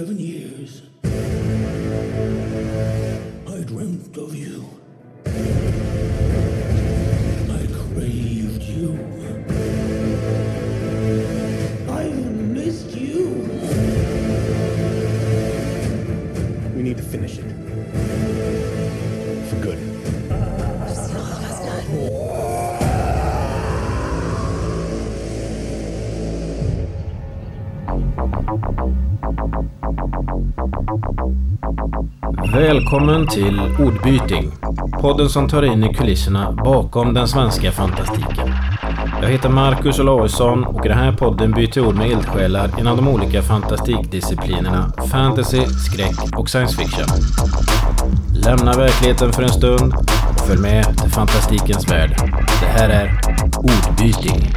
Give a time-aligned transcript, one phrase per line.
[0.00, 0.80] seven years,
[32.60, 34.52] Välkommen till Ordbyting.
[35.00, 38.54] Podden som tar in i kulisserna bakom den svenska fantastiken.
[39.22, 43.08] Jag heter Marcus Olausson och i den här podden byter ord med eldsjälar inom de
[43.08, 47.06] olika fantastikdisciplinerna fantasy, skräck och science fiction.
[48.44, 49.94] Lämna verkligheten för en stund
[50.30, 52.16] och följ med till fantastikens värld.
[52.60, 53.20] Det här är
[53.58, 54.54] Ordbyting.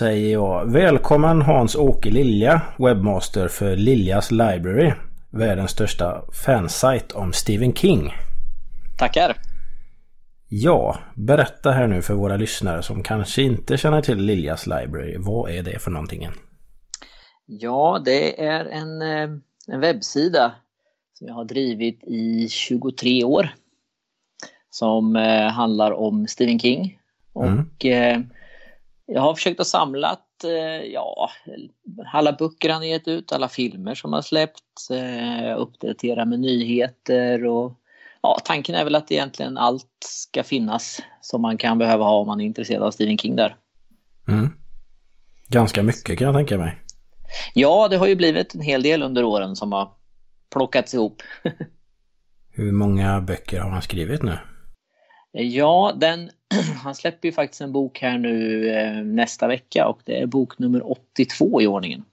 [0.00, 4.92] Säger jag välkommen Hans-Åke Lilja, webbmaster för Liljas Library.
[5.30, 8.12] Världens största fansite om Stephen King.
[8.98, 9.36] Tackar!
[10.48, 15.16] Ja, berätta här nu för våra lyssnare som kanske inte känner till Liljas Library.
[15.18, 16.28] Vad är det för någonting?
[17.46, 20.52] Ja, det är en, eh, en webbsida
[21.14, 23.54] som jag har drivit i 23 år.
[24.70, 26.98] Som eh, handlar om Stephen King.
[27.36, 27.58] Mm.
[27.58, 28.20] Och eh,
[29.12, 31.30] jag har försökt att samla eh, ja,
[32.12, 37.72] alla böcker han gett ut, alla filmer som har släppts, eh, uppdatera med nyheter och
[38.22, 42.26] ja, tanken är väl att egentligen allt ska finnas som man kan behöva ha om
[42.26, 43.56] man är intresserad av Stephen King där.
[44.28, 44.48] Mm.
[45.48, 46.78] Ganska mycket kan jag tänka mig.
[47.54, 49.92] Ja, det har ju blivit en hel del under åren som har
[50.52, 51.22] plockats ihop.
[52.52, 54.38] Hur många böcker har han skrivit nu?
[55.32, 56.30] Ja, den,
[56.82, 60.58] han släpper ju faktiskt en bok här nu eh, nästa vecka och det är bok
[60.58, 62.04] nummer 82 i ordningen.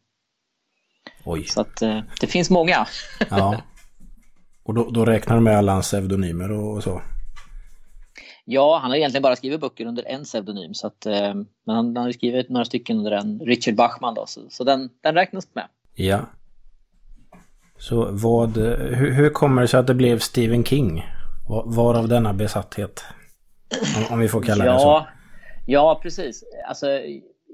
[1.23, 1.43] Oj.
[1.43, 2.87] Så att eh, det finns många.
[3.29, 3.61] Ja.
[4.63, 7.01] Och då, då räknar du med alla hans pseudonymer och, och så?
[8.45, 10.73] Ja, han har egentligen bara skrivit böcker under en pseudonym.
[10.73, 11.33] Så att, eh,
[11.65, 14.89] men han, han har skrivit några stycken under en Richard Bachman då, så, så den,
[15.03, 15.67] den räknas med.
[15.95, 16.19] Ja.
[17.77, 21.03] Så vad, hur, hur kommer det sig att det blev Stephen King?
[21.49, 23.03] Va- Varav denna besatthet?
[23.97, 24.85] Om, om vi får kalla det så.
[24.85, 25.07] Ja,
[25.65, 26.43] ja, precis.
[26.67, 26.87] Alltså,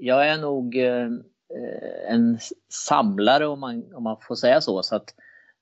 [0.00, 1.08] jag är nog eh,
[2.08, 2.38] en
[2.88, 4.82] samlare om man, om man får säga så.
[4.82, 5.14] så att,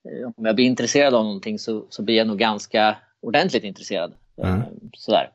[0.08, 4.12] eh, om jag blir intresserad av någonting så, så blir jag nog ganska ordentligt intresserad.
[4.42, 4.62] Eh, Mm.
[4.94, 5.30] Sådär.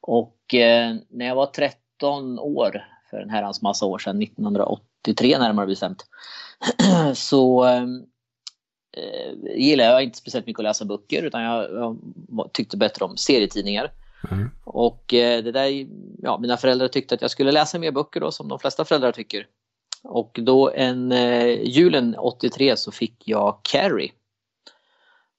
[0.00, 5.66] Och eh, när jag var 13 år, för en herrans massa år sedan, 1983 närmare
[5.66, 6.04] bestämt,
[7.14, 7.86] så eh,
[9.56, 13.92] gillar jag inte speciellt mycket att läsa böcker utan jag, jag tyckte bättre om serietidningar.
[14.30, 14.50] Mm.
[14.64, 15.86] Och eh, det där,
[16.22, 19.12] ja, mina föräldrar tyckte att jag skulle läsa mer böcker då, som de flesta föräldrar
[19.12, 19.46] tycker.
[20.02, 24.12] Och då en eh, julen 83 så fick jag Carrie.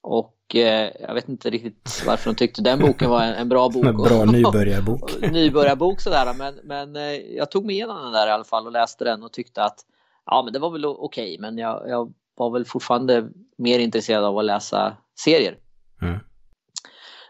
[0.02, 3.68] Och eh, jag vet inte riktigt varför de tyckte den boken var en, en bra
[3.68, 3.86] bok.
[3.86, 5.20] En bra nybörjarbok.
[5.32, 8.72] nybörjarbok sådär, men, men eh, jag tog mig igenom den där i alla fall och
[8.72, 9.84] läste den och tyckte att
[10.26, 14.38] ja, men det var väl okej, men jag, jag var väl fortfarande mer intresserad av
[14.38, 15.58] att läsa serier.
[16.02, 16.18] Mm.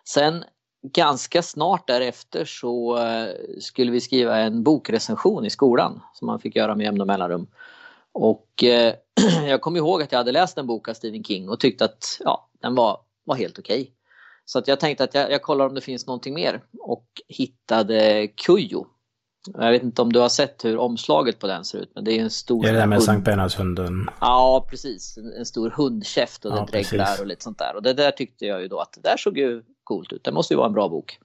[0.04, 0.44] Sen
[0.82, 6.56] ganska snart därefter så eh, skulle vi skriva en bokrecension i skolan som man fick
[6.56, 7.46] göra med jämna mellanrum.
[8.12, 8.94] Och eh,
[9.48, 12.18] jag kommer ihåg att jag hade läst en bok av Stephen King och tyckte att
[12.20, 13.92] ja, den var, var helt okej.
[14.44, 18.28] Så att jag tänkte att jag, jag kollar om det finns någonting mer och hittade
[18.28, 18.86] Kujo.
[19.54, 22.12] Jag vet inte om du har sett hur omslaget på den ser ut men det
[22.18, 22.62] är en stor...
[22.62, 24.10] Det är det där med hund- Sankt Bernhardshunden.
[24.20, 25.18] Ja, precis.
[25.18, 27.76] En, en stor hundkäft och Ja, ja, dreglar och lite sånt där.
[27.76, 30.24] Och det där tyckte jag ju då att det där såg ju coolt ut.
[30.24, 31.18] Det måste ju vara en bra bok.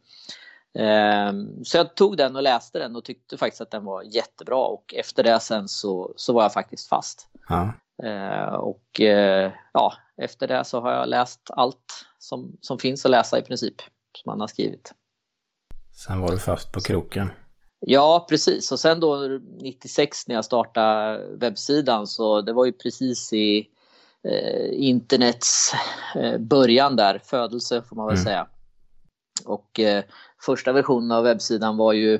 [0.79, 4.65] Ehm, så jag tog den och läste den och tyckte faktiskt att den var jättebra.
[4.65, 7.27] Och efter det sen så, så var jag faktiskt fast.
[7.49, 7.73] Ja.
[8.03, 13.11] Ehm, och eh, ja, efter det så har jag läst allt som, som finns att
[13.11, 13.75] läsa i princip.
[14.17, 14.93] Som han har skrivit.
[16.05, 17.29] Sen var du fast på kroken.
[17.79, 18.71] Ja, precis.
[18.71, 23.69] Och sen då 96 när jag startade webbsidan så det var ju precis i
[24.23, 25.71] eh, internets
[26.15, 28.23] eh, början där, födelse får man väl Mm.
[28.23, 28.47] säga.
[29.45, 30.03] Och eh,
[30.41, 32.19] första versionen av webbsidan var ju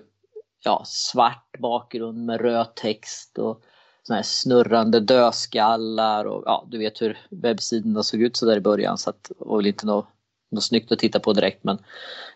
[0.64, 3.62] ja, svart bakgrund med röd text och
[4.04, 8.62] såna här snurrande dödskallar och ja, du vet hur webbsidorna såg ut så där i
[8.62, 10.08] början så att det var väl inte något,
[10.52, 11.78] något snyggt att titta på direkt men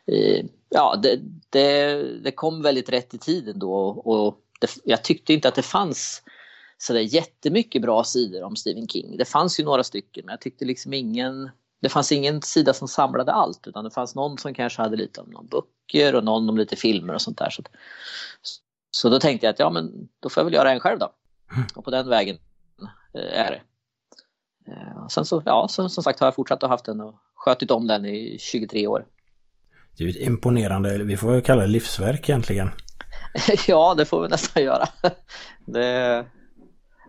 [0.06, 1.20] eh, ja, det,
[1.50, 5.62] det, det kom väldigt rätt i tiden då och det, jag tyckte inte att det
[5.62, 6.24] fanns
[6.78, 9.18] sådär jättemycket bra sidor om Stephen King.
[9.18, 11.50] Det fanns ju några stycken men jag tyckte liksom ingen
[11.82, 15.22] det fanns ingen sida som samlade allt utan det fanns någon som kanske hade lite
[15.22, 17.50] om någon böcker och någon om lite filmer och sånt där.
[17.50, 17.64] Så,
[18.92, 21.12] så då tänkte jag att ja men då får jag väl göra en själv då.
[21.76, 22.38] Och på den vägen
[23.14, 23.62] eh, är det.
[24.72, 27.72] Eh, sen så, ja, så, som sagt har jag fortsatt att haft den och skötit
[27.72, 29.06] om den i 23 år.
[29.98, 32.70] Det är ett imponerande, vi får väl kalla det livsverk egentligen.
[33.68, 34.88] ja, det får vi nästan göra.
[35.66, 36.26] Det,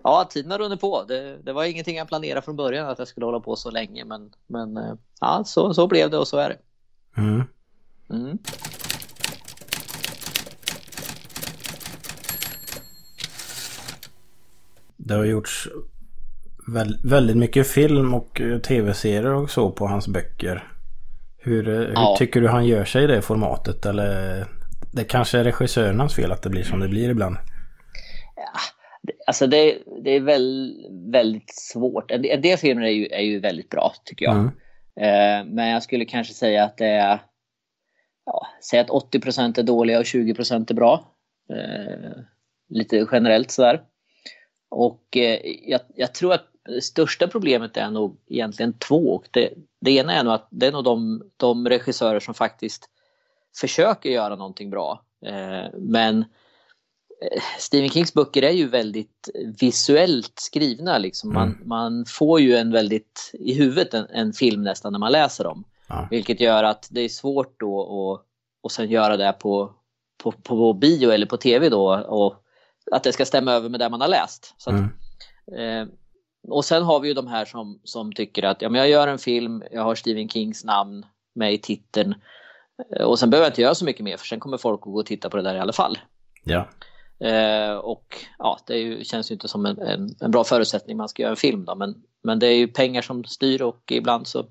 [0.02, 1.04] ja, tiden har runnit på.
[1.04, 4.04] Det, det, var ingenting jag planerade från början att jag skulle hålla på så länge,
[4.04, 6.58] men, men eh, ja, så, så blev det och så är det.
[7.20, 7.42] Mm.
[8.10, 8.38] Mm.
[14.96, 15.68] Det har gjorts
[17.04, 20.72] väldigt mycket film och eh, tv-serier och så på hans böcker.
[21.38, 22.14] Hur, eh, hur ja.
[22.18, 23.86] tycker du han gör sig i det formatet?
[23.86, 24.44] Eller
[24.92, 27.36] det kanske är regissörernas fel att det blir som det blir ibland?
[28.36, 28.60] Ja,
[29.26, 30.74] alltså det, det är väl,
[31.12, 32.10] väldigt svårt.
[32.10, 34.34] En del filmer är ju, är ju väldigt bra tycker jag.
[34.34, 34.48] Mm.
[35.00, 37.20] Eh, men jag skulle kanske säga att det är
[38.26, 41.14] ja, säg att 80% är dåliga och 20% är bra.
[41.52, 42.22] Eh,
[42.68, 43.82] lite generellt sådär.
[44.70, 49.22] Och eh, jag, jag, tror att det största problemet är nog egentligen två.
[49.30, 52.88] Det, det ena är nog att det är nog de, de regissörer som faktiskt
[53.60, 55.04] försöker göra någonting bra.
[55.26, 59.28] Eh, men eh, Stephen Kings böcker är ju väldigt
[59.60, 60.98] visuellt skrivna.
[60.98, 61.32] Liksom.
[61.32, 61.68] Man, mm.
[61.68, 65.64] man får ju en väldigt i huvudet en, en film nästan när man läser dem.
[65.88, 66.08] Ja.
[66.10, 68.26] Vilket gör att det är svårt då att
[68.62, 69.72] och sen göra det på,
[70.22, 71.94] på, på bio eller på tv då.
[71.94, 72.34] Och
[72.92, 74.54] att det ska stämma över med det man har läst.
[74.58, 75.82] Så att, mm.
[75.82, 75.94] eh,
[76.48, 79.08] och sen har vi ju de här som, som tycker att ja, men jag gör
[79.08, 82.14] en film, jag har Stephen Kings namn med i titeln.
[82.96, 84.92] Eh, och sen behöver jag inte göra så mycket mer för sen kommer folk att
[84.92, 85.98] gå och titta på det där i alla fall.
[86.44, 86.68] Ja.
[87.26, 91.08] Eh, och ja, det ju, känns ju inte som en, en, en, bra förutsättning man
[91.08, 91.74] ska göra en film då.
[91.74, 94.46] Men, men det är ju pengar som styr och ibland så,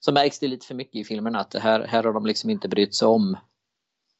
[0.00, 2.68] så märks det lite för mycket i filmerna att här, här har de liksom inte
[2.68, 3.36] brytt sig om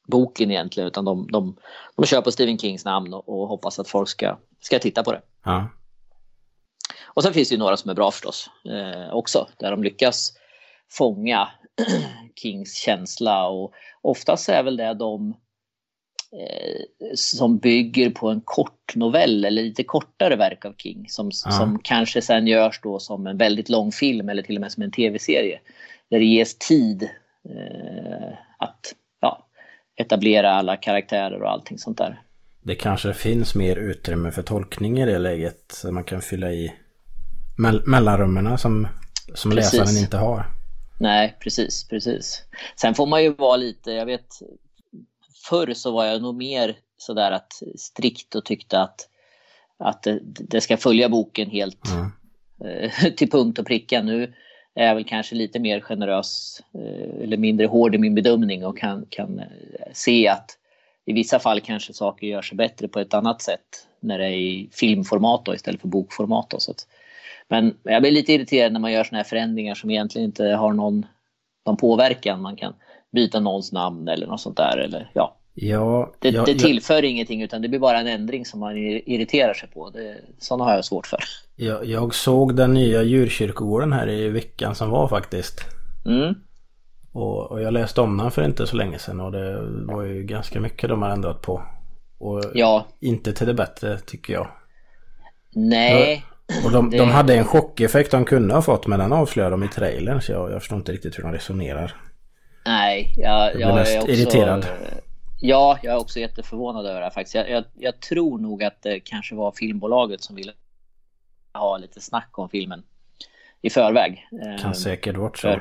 [0.07, 1.55] boken egentligen utan de, de,
[1.95, 5.11] de kör på Stephen Kings namn och, och, hoppas att folk ska, ska titta på
[5.11, 5.21] det.
[5.43, 5.69] Ja.
[7.13, 10.33] Och sen finns det ju några som är bra förstås eh, också där de lyckas
[10.91, 11.47] fånga
[12.35, 15.29] Kings känsla och oftast är väl det de
[16.31, 16.81] eh,
[17.15, 21.51] som bygger på en kort novell eller lite kortare verk av King som, ja.
[21.51, 24.83] som kanske sen görs då som en väldigt lång film eller till och med som
[24.83, 25.59] en tv-serie.
[26.09, 27.03] Där det ges tid
[27.49, 29.47] eh, att ja,
[29.95, 32.21] etablera alla karaktärer och allting sånt där.
[32.61, 36.73] Det kanske finns mer utrymme för tolkning i det läget så man kan fylla i
[37.59, 38.87] mell mellanrummen som,
[39.33, 40.45] som läsaren inte har.
[40.99, 42.43] Nej, precis, precis.
[42.75, 44.27] Sen får man ju vara lite, jag vet,
[45.49, 49.09] förr så var jag nog mer sådär att strikt och tyckte att,
[49.77, 53.15] att det, det ska följa boken helt mm.
[53.17, 54.01] till punkt och pricka.
[54.01, 54.33] Nu
[54.75, 58.77] är jag väl kanske lite mer generös eh, eller mindre hård i min bedömning och
[58.77, 59.45] kan, kan eh,
[59.93, 60.57] se att
[61.05, 64.37] i vissa fall kanske saker gör sig bättre på ett annat sätt när det är
[64.37, 66.49] i filmformat då, istället för bokformat.
[66.49, 66.87] Då, så att,
[67.49, 70.73] men jag blir lite irriterad när man gör såna här förändringar som egentligen inte har
[70.73, 71.05] någon,
[71.65, 72.41] någon påverkan.
[72.41, 72.73] Man kan
[73.11, 74.77] byta någons namn eller något sånt där.
[74.77, 75.35] Eller, ja.
[75.53, 79.53] Ja, det, ja, det tillför ingenting utan det blir bara en ändring som man irriterar
[79.53, 79.89] sig på.
[79.89, 81.19] Det, sådana har jag svårt för.
[81.55, 85.61] Jag, jag såg den nya djurkyrkogården här i veckan som var faktiskt.
[86.05, 86.35] Mm.
[87.11, 90.23] Och, och, jag läste om den för inte så länge sedan och det var ju
[90.23, 91.61] ganska mycket de har ändrat på.
[92.17, 92.85] Och ja.
[92.99, 94.47] inte till det bättre tycker jag.
[95.53, 96.25] Nej.
[96.65, 96.97] Och de, det...
[96.97, 100.31] de hade en chockeffekt de kunde ha fått men den avslöjade de i trailern så
[100.31, 101.95] jag, jag förstår inte riktigt hur de resonerar.
[102.65, 104.11] Nej, jag, jag, jag är också...
[104.11, 104.65] irriterad.
[105.41, 107.35] Ja, jag är också jätteförvånad över det här faktiskt.
[107.35, 110.51] Jag, jag, jag, tror nog att det kanske var filmbolaget som ville
[111.53, 112.83] ha lite snack om filmen
[113.61, 114.27] i förväg.
[114.61, 115.59] Kan säkert vara så.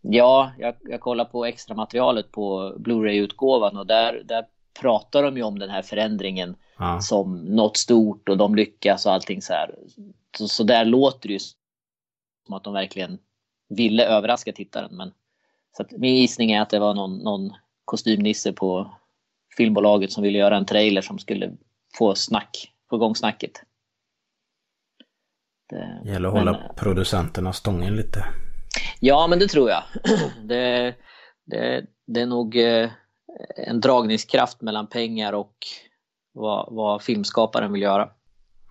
[0.00, 4.44] ja, jag, jag kollar på extra materialet på Blu-ray-utgåvan och där, där
[4.80, 7.00] pratar de ju om den här förändringen ja.
[7.00, 9.74] som något stort och de lyckas och allting så här.
[10.38, 13.18] Så, så där låter det ju som att de verkligen
[13.68, 14.96] ville överraska tittaren.
[14.96, 15.12] Men,
[15.76, 17.52] så att min gissning är att det var någon, någon
[17.84, 18.94] kostymnisse på
[19.56, 21.52] filmbolaget som ville göra en trailer som skulle
[21.98, 23.62] få snack, få igång snacket.
[25.68, 28.24] Det gäller att men, hålla producenterna stången lite.
[29.00, 29.82] Ja, men det tror jag.
[30.48, 30.94] Det,
[31.44, 32.90] det, det är nog eh,
[33.56, 35.54] en dragningskraft mellan pengar och
[36.36, 38.08] vad, vad filmskaparen vill göra.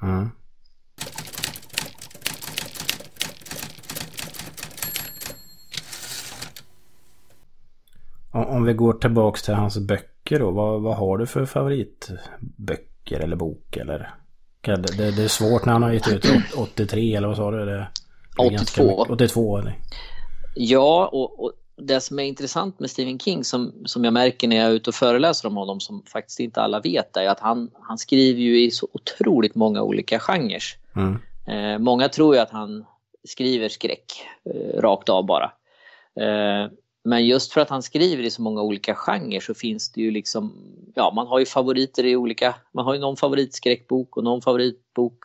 [0.01, 0.29] Mm.
[8.31, 10.51] Om vi går tillbaks till hans böcker då.
[10.51, 14.13] Vad, vad har du för favoritböcker eller bok eller
[14.61, 16.25] Det, det, det är svårt när han har gett ut
[16.57, 17.65] 83 eller vad sa du?
[17.65, 17.87] Det,
[18.37, 19.05] det 82.
[19.09, 19.79] 82 eller?
[20.55, 24.55] Ja, och, och, det som är intressant med Stephen King som, som jag märker när
[24.55, 27.71] jag är ute och föreläser om honom som faktiskt inte alla vet är att han,
[27.81, 30.63] han skriver ju i så otroligt många olika genrer.
[30.95, 31.17] Mm.
[31.47, 32.85] Eh, många tror ju att han
[33.23, 34.13] skriver skräck
[34.45, 35.51] eh, rakt av bara.
[36.19, 36.71] Eh,
[37.03, 40.11] men just för att han skriver i så många olika genrer så finns det ju
[40.11, 40.53] liksom,
[40.95, 45.17] ja man har ju favoriter i olika, man har ju någon favoritskräckbok och någon favoritbok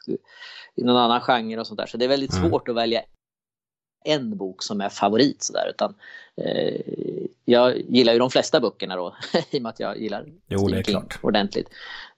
[0.75, 1.87] i någon annan genre och sånt där.
[1.87, 2.50] Så det är väldigt Mm.
[2.50, 3.02] svårt att välja
[4.04, 5.95] en bok som är favorit sådär utan
[6.37, 6.80] eh,
[7.45, 9.14] jag gillar ju de flesta böckerna då
[9.50, 11.19] i och med att jag gillar Jo, Stephen King klart.
[11.23, 11.69] ordentligt.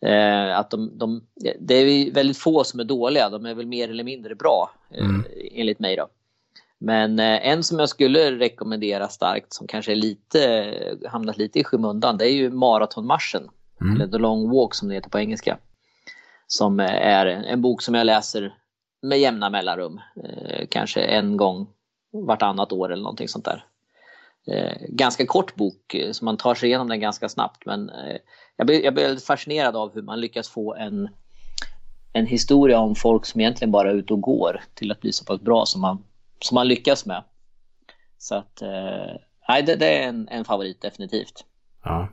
[0.00, 1.22] Eh, att de, de,
[1.60, 5.04] det är väldigt få som är dåliga, de är väl mer eller mindre bra eh,
[5.04, 5.24] Mm.
[5.52, 6.08] enligt mig då.
[6.78, 10.74] Men eh, en som jag skulle rekommendera starkt som kanske är lite,
[11.08, 13.48] hamnat lite i skymundan det är ju Maratonmarschen.
[13.80, 13.94] Mm.
[13.96, 15.58] Eller The Long Walk som det heter på engelska.
[16.46, 18.54] Som eh, är en bok som jag läser
[19.02, 20.00] med jämna mellanrum.
[20.25, 21.66] Eh, kanske en gång
[22.12, 23.64] vartannat år eller någonting sånt där.
[24.47, 28.16] Eh, ganska kort bok eh, så man tar sig igenom den ganska snabbt men eh,
[28.56, 31.09] jag, blir, jag blir väldigt fascinerad av hur man lyckas få en,
[32.12, 35.25] en historia om folk som egentligen bara är ute och går till att bli så
[35.25, 36.04] pass bra som man,
[36.40, 37.25] som man lyckas med.
[38.18, 38.62] Så att,
[39.49, 41.44] nej det, det är en, en favorit definitivt.
[41.85, 42.09] Ja.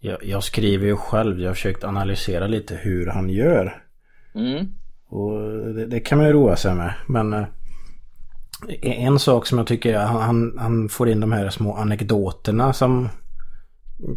[0.00, 3.84] Jag, jag skriver ju själv, jag har försökt analysera lite hur han gör.
[4.34, 4.66] Mm.
[5.08, 5.40] Och
[5.74, 6.94] det, det kan man ju roa sig med.
[7.06, 7.44] Men eh,
[8.80, 13.08] en sak som jag tycker är han, han, får in de här små anekdoterna som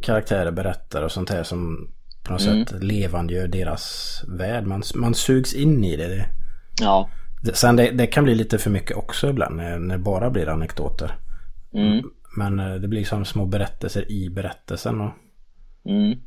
[0.01, 1.91] karaktärer berättar och sånt här som
[2.23, 2.65] på något Mm.
[2.65, 4.67] sätt levandegör deras värld.
[4.67, 6.25] Man, man sugs in i det.
[6.81, 7.09] Ja.
[7.53, 10.49] sen det, det kan bli lite för mycket också ibland när, när det bara blir
[10.49, 11.15] anekdoter.
[11.73, 12.03] Mm.
[12.37, 15.01] Men eh, det blir som små berättelser i berättelsen.
[15.01, 15.11] Och,
[15.85, 16.19] Mm.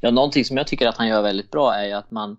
[0.00, 2.36] Ja, någonting som jag tycker att han gör väldigt bra är ju att man,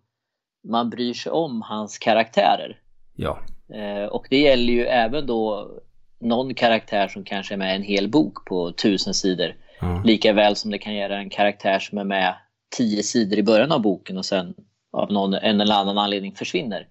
[0.64, 2.80] man bryr sig om hans karaktärer.
[3.16, 3.40] ja.
[3.74, 5.72] Eh, och det gäller ju även då
[6.20, 9.56] någon karaktär som kanske är med i en hel bok på tusen sidor.
[9.82, 10.02] Ja.
[10.06, 12.36] Lika väl som det kan göra en karaktär som är med
[12.78, 14.54] tio sidor i början av boken och sen
[14.92, 16.88] av någon en eller annan anledning försvinner.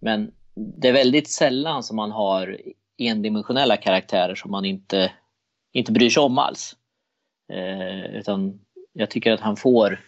[0.00, 2.58] Men det är väldigt sällan som man har
[2.98, 5.12] endimensionella karaktärer som man inte,
[5.72, 6.76] inte bryr sig om alls.
[7.52, 8.60] Eh, utan
[8.92, 10.00] jag tycker att han får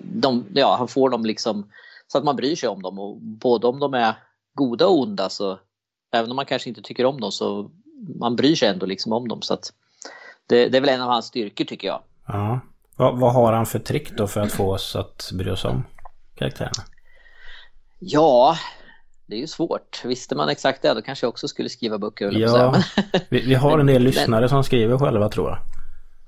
[0.00, 1.70] de, ja, han får dem liksom
[2.06, 4.14] så att man bryr sig om dem och både om de är
[4.54, 5.58] goda och onda så
[6.12, 7.70] även om man kanske inte tycker om dem så
[8.18, 9.72] man bryr sig ändå liksom om dem så att
[10.46, 12.00] det, det är väl en av hans styrkor tycker jag.
[12.26, 12.60] ja.
[12.98, 15.84] Vad, vad har han för trick då för att få oss att bry oss om
[16.34, 16.84] karaktärerna?
[17.98, 18.56] Ja,
[19.26, 20.04] det är ju svårt.
[20.04, 22.30] Visste man exakt det då kanske jag också skulle skriva böcker.
[22.32, 22.82] Ja,
[23.28, 25.58] vi, vi har en del lyssnare som skriver själva tror jag.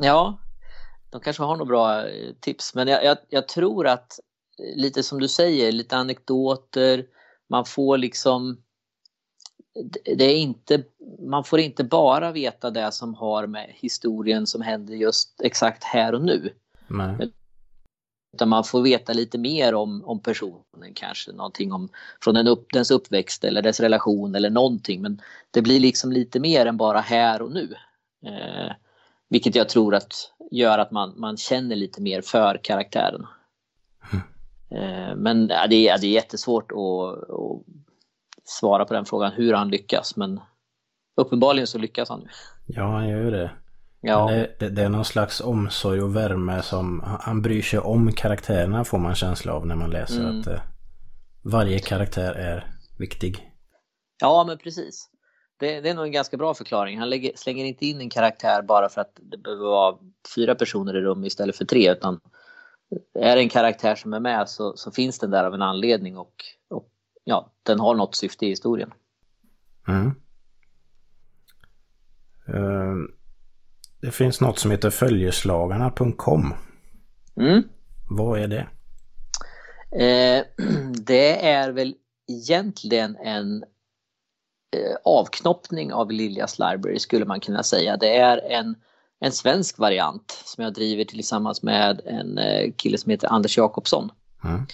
[0.06, 0.38] Ja,
[1.10, 2.74] de kanske har några bra eh, tips.
[2.74, 4.20] Men jag, jag, jag tror att
[4.62, 7.06] eh, lite som du säger, lite anekdoter,
[7.48, 8.62] man får liksom
[10.04, 10.82] det- är inte,
[11.18, 16.14] man får inte bara veta det som har med historien som händer just exakt här
[16.14, 16.52] och nu.
[16.86, 17.30] Nej.
[18.34, 21.88] Utan man får veta lite mer om, om personen kanske, någonting om
[22.20, 25.02] från den upp, dens uppväxt eller dess relation eller någonting.
[25.02, 27.74] Men det blir liksom lite mer än bara här och nu.
[28.26, 28.72] Eh,
[29.28, 30.12] vilket jag tror att
[30.50, 33.26] gör att man, man känner lite mer för karaktären.
[34.70, 37.62] Eh, men det, är, det är jättesvårt att, att
[38.44, 40.16] svara på den frågan hur han lyckas.
[40.16, 40.40] Men
[41.16, 42.28] uppenbarligen så lyckas han.
[42.66, 43.50] Ja, han gör ju det.
[44.00, 44.30] Ja.
[44.30, 48.12] Det, det, det är någon slags omsorg och värme som han- han bryr sig om
[48.12, 50.40] karaktärerna får man känsla av när man läser Mm.
[50.40, 50.60] att eh,
[51.44, 53.50] varje karaktär är viktig.
[54.20, 55.08] Ja, men precis.
[55.58, 56.98] Det, det är nog en ganska bra förklaring.
[56.98, 59.96] Han lägger, slänger inte in en karaktär bara för att det behöver vara
[60.34, 61.92] fyra personer i rum istället för tre.
[61.92, 62.20] Utan
[63.14, 66.16] är det en karaktär som är med så, så finns den där av en anledning
[66.16, 66.34] och,
[66.70, 66.88] och
[67.24, 68.92] ja, den har något syfte i historien.
[69.88, 70.06] Mm.
[72.48, 72.96] Eh,
[74.00, 76.54] Det finns något som heter följeslagarna.com.
[77.36, 77.62] Mm.
[78.10, 78.68] Vad är det?
[80.04, 80.44] Eh,
[81.06, 81.94] det är väl
[82.28, 83.64] egentligen en
[85.04, 87.96] avknoppning av Liljas Library skulle man kunna säga.
[87.96, 88.76] Det är en,
[89.20, 94.10] en svensk variant som jag driver tillsammans med en eh, kille som heter Anders Jakobsson.
[94.44, 94.66] Mm.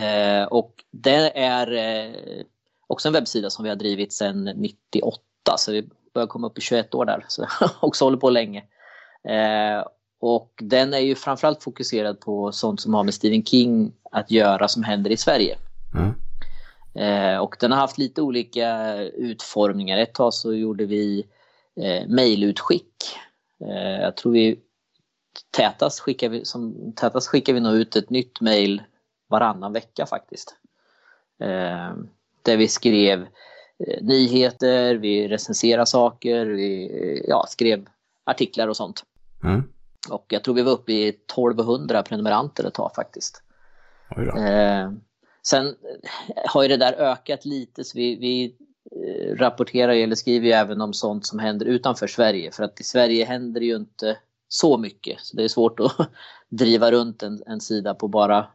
[0.00, 2.42] Eh, och det är eh,
[2.86, 5.20] också en webbsida som vi har drivit sedan 98
[5.56, 7.46] så vi börjar komma upp i 21 år där så
[7.80, 8.64] också håller på länge.
[9.28, 9.84] Eh,
[10.20, 14.68] och den är ju framförallt fokuserad på sånt som har med Stephen King att göra
[14.68, 15.58] som händer i Sverige.
[15.94, 16.14] Mm.
[16.94, 19.98] Eh, och den har haft lite olika utformningar.
[19.98, 21.26] Ett tag så gjorde vi
[21.80, 23.16] eh, mejlutskick.
[23.64, 24.58] Eh, jag tror vi
[25.50, 28.82] tätast skickar vi, som tätast skickar vi nog ut ett nytt mejl
[29.28, 30.56] varannan vecka faktiskt.
[31.40, 31.94] Eh,
[32.42, 33.20] där vi skrev
[33.86, 37.86] eh, nyheter, vi recenserade saker, vi eh, ja, skrev
[38.24, 39.04] artiklar och sånt.
[39.44, 39.62] Mm.
[40.10, 43.42] Och jag tror vi var uppe i 1200 prenumeranter ett tag faktiskt.
[44.16, 44.90] Eh,
[45.42, 45.72] sen eh,
[46.46, 48.54] har ju det där ökat lite så vi, vi
[48.96, 52.52] eh, rapporterar eller skriver ju även om sånt som händer utanför Sverige.
[52.52, 54.16] För att i Sverige händer det ju inte
[54.48, 55.20] så mycket.
[55.20, 55.92] Så det är svårt att
[56.48, 58.46] driva runt en, en sida på bara,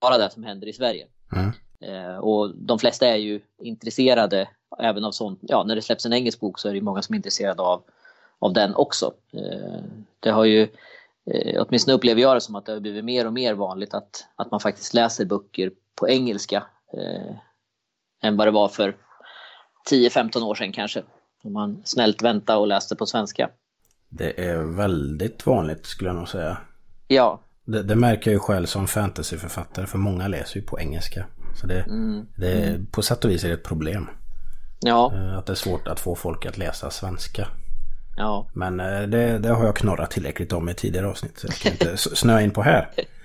[0.00, 1.06] bara det som händer i Sverige.
[1.36, 1.52] Mm.
[1.80, 5.38] Eh, och de flesta är ju intresserade även av sånt.
[5.42, 7.62] Ja, när det släpps en engelsk bok så är det ju många som är intresserade
[7.62, 7.82] av,
[8.38, 9.12] av den också.
[9.32, 9.82] Eh,
[10.20, 10.68] det har ju,
[11.30, 14.26] eh, åtminstone upplever jag det som att det har blivit mer och mer vanligt att,
[14.36, 16.56] att man faktiskt läser böcker på engelska
[16.98, 17.36] eh,
[18.22, 18.96] än vad det var för
[19.90, 21.02] 10-15 år sedan kanske.
[21.44, 23.50] Om man snällt väntade och läste på svenska.
[24.08, 26.58] Det är väldigt vanligt skulle jag nog säga.
[27.08, 31.26] Ja, Det, det märker jag ju själv som fantasyförfattare för många läser ju på engelska.
[31.60, 31.84] Så det,
[32.36, 34.08] det är, på sätt och vis är det ett problem.
[34.80, 37.48] ja, eh, Att det är svårt att få folk att läsa svenska.
[38.16, 38.50] ja.
[38.54, 41.38] Men eh, det, det har jag knorrat tillräckligt om i tidigare avsnitt.
[41.38, 42.90] Så jag ska inte snöa in på här.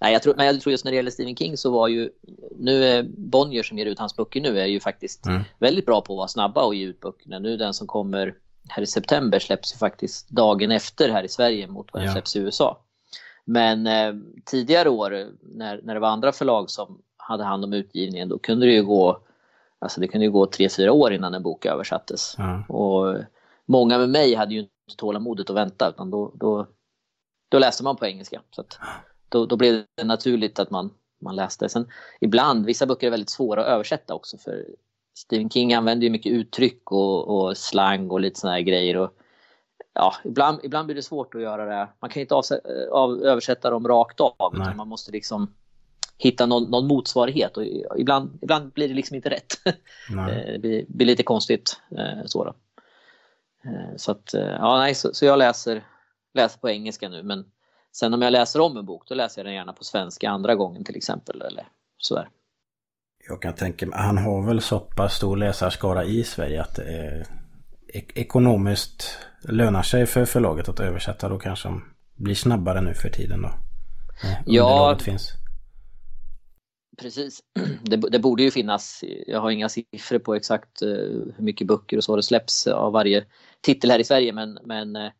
[0.00, 2.10] Nej, jag tror, men jag tror just när det gäller Stephen King så var ju,
[2.58, 5.42] nu är Bonnier som ger ut hans böcker nu är ju faktiskt Mm.
[5.58, 7.38] väldigt bra på att vara snabba och ge ut böckerna.
[7.38, 8.34] Nu den som kommer
[8.68, 12.12] här i september släpps ju faktiskt dagen efter här i Sverige mot vad den Ja.
[12.12, 12.78] släpps i USA.
[13.44, 14.14] Men eh,
[14.44, 18.66] tidigare år när, när det var andra förlag som hade hand om utgivningen då kunde
[18.66, 19.20] det ju gå,
[19.78, 22.34] alltså det kunde ju gå tre, fyra år innan en bok översattes.
[22.38, 22.64] Ja.
[22.74, 23.16] Och
[23.66, 26.66] många med mig hade ju inte tålamodet att vänta utan då, då,
[27.48, 28.40] då läste man på engelska.
[28.50, 28.78] Så att
[29.28, 31.68] då, då blev det naturligt att man, man läste.
[31.68, 31.88] Sen
[32.20, 34.64] ibland, vissa böcker är väldigt svåra att översätta också för
[35.18, 38.96] Stephen King använder ju mycket uttryck och, och slang och lite såna här grejer.
[38.96, 39.10] Och,
[39.94, 41.88] ja, ibland, ibland blir det svårt att göra det.
[42.00, 44.62] Man kan inte avse, av, översätta dem rakt av Nej.
[44.62, 45.54] utan man måste liksom
[46.18, 47.64] hitta någon, någon motsvarighet och
[47.98, 49.52] ibland, ibland blir det liksom inte rätt.
[50.10, 51.80] Eh, Det blir, blir lite konstigt.
[51.98, 52.54] eh, Så, då.
[53.64, 55.84] Eh, så, att, ja, nej, så, så jag läser,
[56.34, 57.22] läser på engelska nu.
[57.22, 57.44] Men
[57.96, 60.54] sen om jag läser om en bok då läser jag den gärna på svenska andra
[60.54, 61.42] gången till exempel.
[61.42, 62.28] Eller sådär.
[63.28, 66.84] Jag kan tänka mig, han har väl så pass stor läsarskara i Sverige att det
[66.84, 67.26] är
[67.94, 71.84] ek- ekonomiskt lönar sig för förlaget att översätta då kanske de
[72.16, 73.48] blir snabbare nu för tiden då.
[74.24, 74.98] Eh, Ja.
[75.00, 75.32] finns.
[76.98, 77.40] Precis.
[77.82, 81.96] Det, det borde ju finnas, jag har inga siffror på exakt eh, hur mycket böcker
[81.96, 83.24] och så det släpps av varje
[83.60, 85.10] titel här i Sverige men, men eh,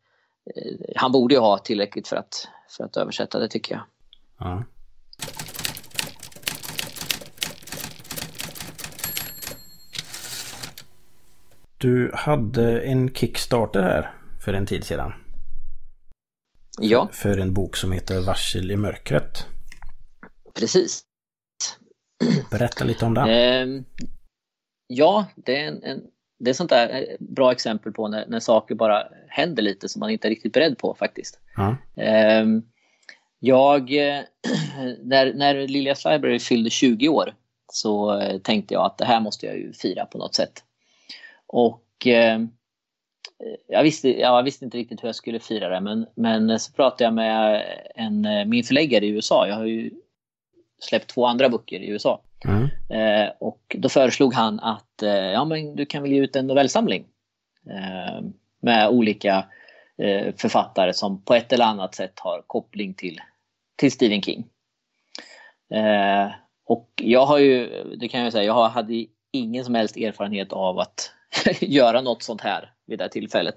[0.97, 3.83] han borde ju ha tillräckligt för att, för att översätta det tycker jag.
[4.39, 4.65] Ja.
[11.79, 15.13] Du hade en Kickstarter här för en tid sedan.
[16.81, 19.47] Ja, För en bok som heter Varsel i mörkret.
[20.55, 21.03] precis.
[22.51, 23.29] Berätta lite om den.
[23.29, 23.85] Ehm,
[24.87, 26.03] ja, det är, en, en,
[26.39, 30.01] det är sånt där eh, bra exempel på när, när saker bara händer lite som
[30.01, 31.41] man inte är riktigt beredd på faktiskt.
[31.97, 32.63] Ehm,
[33.39, 34.21] jag, eh,
[35.03, 37.35] när, när Lilias Library fyllde 20 år
[37.73, 40.65] så eh, tänkte jag att det här måste jag ju fira på något sätt.
[41.47, 42.41] Och eh,
[43.67, 47.05] jag, visste, jag visste inte riktigt hur jag skulle fira det men, men så pratade
[47.05, 47.63] jag med
[47.95, 49.49] en, min förläggare i USA.
[49.49, 49.91] Jag har ju
[50.79, 52.21] släppt två andra böcker i USA.
[52.45, 52.69] Mm.
[52.89, 56.47] Eh, och då föreslog han att eh, ja, men du kan väl ge ut en
[56.47, 57.05] novellsamling
[57.71, 58.25] eh,
[58.61, 59.47] med olika
[59.99, 63.21] eh, författare som på ett eller annat sätt har koppling till,
[63.77, 64.45] till Stephen King.
[65.75, 66.31] Eh,
[66.65, 70.79] och jag har ju, det kan jag säga, jag hade ingen som helst erfarenhet av
[70.79, 71.13] att
[71.61, 73.57] göra något sånt här vid det här tillfället.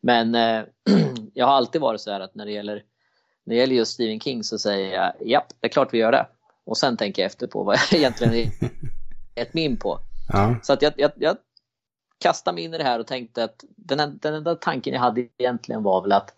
[0.00, 0.62] Men eh,
[1.34, 2.82] jag har alltid varit så här att när det gäller
[3.44, 6.12] när det gäller just Stephen King så säger jag ja, det är klart vi gör
[6.12, 6.26] det.
[6.68, 8.50] Och sen tänker jag efter på vad jag egentligen är
[9.34, 9.98] ett min på.
[10.32, 10.56] Ja.
[10.62, 11.36] Så att jag, jag, jag
[12.18, 15.00] kastade mig in i det här och tänkte att den, en- den enda tanken jag
[15.00, 16.34] hade egentligen var väl att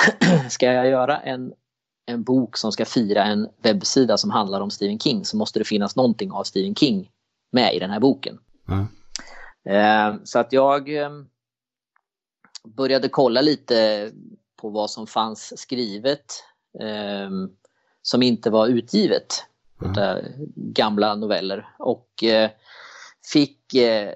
[0.50, 1.52] ska jag göra en,
[2.06, 5.64] en bok som ska fira en webbsida som handlar om Stephen King så måste det
[5.64, 7.10] finnas någonting av Stephen King
[7.52, 8.38] med i den här boken.
[8.66, 8.86] Ja.
[9.72, 11.10] Eh, så att jag eh,
[12.64, 14.10] började kolla lite
[14.56, 16.24] på vad som fanns skrivet
[16.80, 17.30] eh,
[18.02, 19.44] som inte var utgivet.
[19.80, 20.18] Utav
[20.54, 21.68] Gamla noveller.
[21.78, 22.50] Och eh,
[23.32, 24.12] fick eh,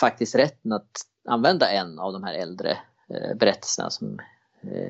[0.00, 0.90] faktiskt rätten att
[1.28, 2.70] använda en av de här äldre
[3.08, 4.18] eh, berättelserna som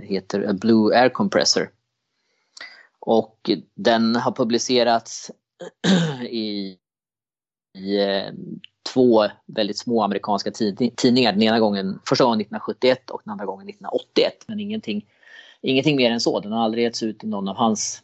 [0.03, 1.71] heter A Blue Air Compressor.
[3.01, 5.31] Och den har publicerats
[6.29, 6.77] i,
[7.79, 7.99] i
[8.93, 11.33] två väldigt små amerikanska tid- tidningar.
[11.33, 14.45] Den ena gången, första gången 1971 och den andra gången 1981.
[14.47, 15.07] Men ingenting,
[15.63, 16.41] ingenting mer än så.
[16.41, 18.03] Den har aldrig getts ut i någon av hans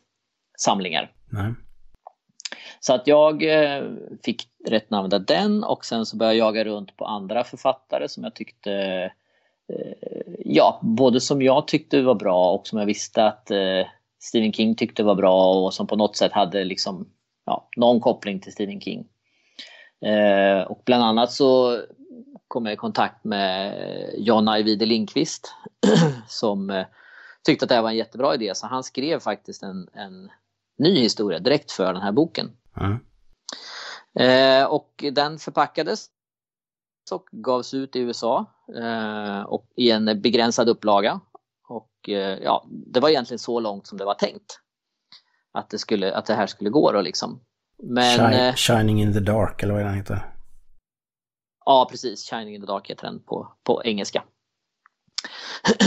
[0.59, 1.13] samlingar.
[1.31, 1.55] Nej.
[2.81, 3.85] Så att jag eh,
[4.25, 8.09] fick rätt namn av den och sen så började jag jaga runt på andra författare
[8.09, 8.73] som jag tyckte,
[9.69, 9.93] eh,
[10.45, 13.87] ja, både som jag tyckte var bra och som jag visste att eh,
[14.19, 17.09] Stephen King tyckte var bra och som på något sätt hade liksom,
[17.47, 19.07] ja, någon koppling till Stephen King.
[20.01, 21.81] Eh, och bland annat så
[22.49, 23.75] kom jag i kontakt med
[24.19, 25.55] John Ajvide Lindqvist
[26.29, 26.87] som eh,
[27.45, 30.31] tyckte att det här var en jättebra idé så han skrev faktiskt en, en
[30.79, 32.51] ny historia direkt för den här boken.
[32.81, 32.99] Mm.
[34.19, 36.07] Eh, och den förpackades
[37.13, 38.45] och gavs ut i USA
[38.77, 41.21] eh, och i en begränsad upplaga.
[41.69, 44.61] Och eh, ja, det var egentligen så långt som det var tänkt.
[45.53, 47.41] Att det, skulle, att det här skulle gå då liksom.
[47.83, 50.35] Men, Shi- eh, Shining in the Dark, eller vad den heter.
[51.65, 52.31] Ja, precis.
[52.31, 54.25] Shining in the Dark heter den på, på engelska.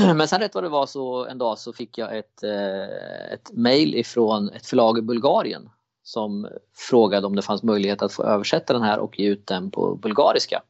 [0.15, 3.52] Men sen rätt vad det var så en dag så fick jag ett, eh, ett
[3.54, 5.69] mail ifrån ett förlag i Bulgarien
[6.10, 6.48] som
[6.89, 9.95] frågade om det fanns möjlighet att få översätta den här och ge ut den på
[9.95, 10.62] bulgariska.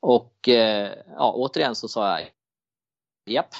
[0.00, 2.30] Och eh, ja, återigen så sa jag
[3.26, 3.54] japp,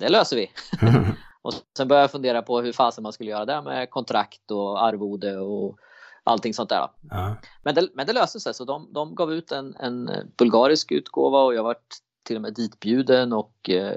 [0.00, 0.50] det löser vi.
[1.42, 4.84] och sen började jag fundera på hur fasen man skulle göra det med kontrakt och
[4.84, 5.78] arvode och
[6.24, 6.88] allting sånt där.
[7.10, 7.36] ja.
[7.62, 11.42] Men det, men det löste sig, så de, de gav ut en, en bulgarisk utgåva
[11.42, 11.76] och jag var
[12.22, 13.94] till och med ditbjuden och eh,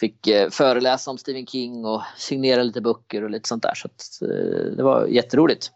[0.00, 3.74] fick eh, föreläsa om Stephen King och signera lite böcker och lite sånt där.
[3.74, 5.72] Så att, eh, det var jätteroligt.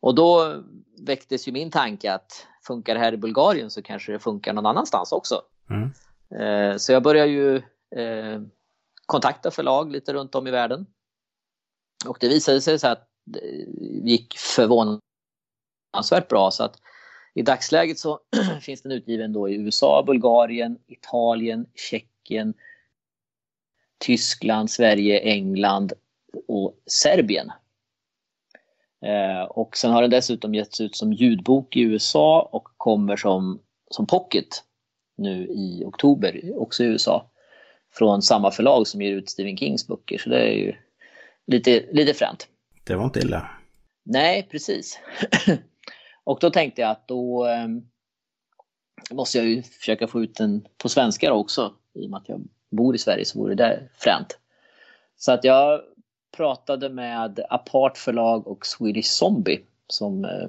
[0.00, 0.62] Och då
[0.98, 4.66] väcktes ju min tanke att funkar det här i Bulgarien så kanske det funkar någon
[4.66, 5.42] annanstans också.
[5.70, 5.90] Mm.
[6.40, 7.62] Eh, så jag började ju
[9.06, 10.86] kontakta förlag lite runt om i världen.
[12.06, 13.40] Och det visade sig så att det
[14.10, 16.76] gick förvånansvärt bra så att
[17.34, 18.20] i dagsläget så
[18.60, 22.54] finns den utgiven då i USA, Bulgarien, Italien, Tjeckien,
[23.98, 25.92] Tyskland, Sverige, England
[26.48, 27.52] och Serbien.
[29.06, 33.60] Eh, och sen har den dessutom getts ut som ljudbok i USA och kommer som,
[33.90, 34.64] som pocket
[35.16, 37.30] nu i oktober, också i USA.
[37.92, 40.74] Från samma förlag som ger ut Stephen Kings böcker, så det är ju
[41.46, 42.48] lite, lite fränt.
[42.84, 43.50] Det var inte illa.
[44.04, 44.98] Nej, precis.
[46.24, 47.68] och då tänkte jag att då eh,
[49.10, 51.74] måste jag ju försöka få ut den på svenska också.
[51.94, 54.38] I och med att jag bor i Sverige så vore det fränt.
[55.16, 55.80] Så att jag
[56.36, 60.48] pratade med Apart förlag och Swedish Zombie som eh,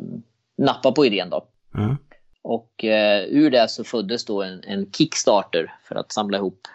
[0.58, 1.48] nappade på idén då.
[1.78, 1.98] Mm.
[2.42, 6.68] Och eh, ur det så föddes då en, en Kickstarter för att samla ihop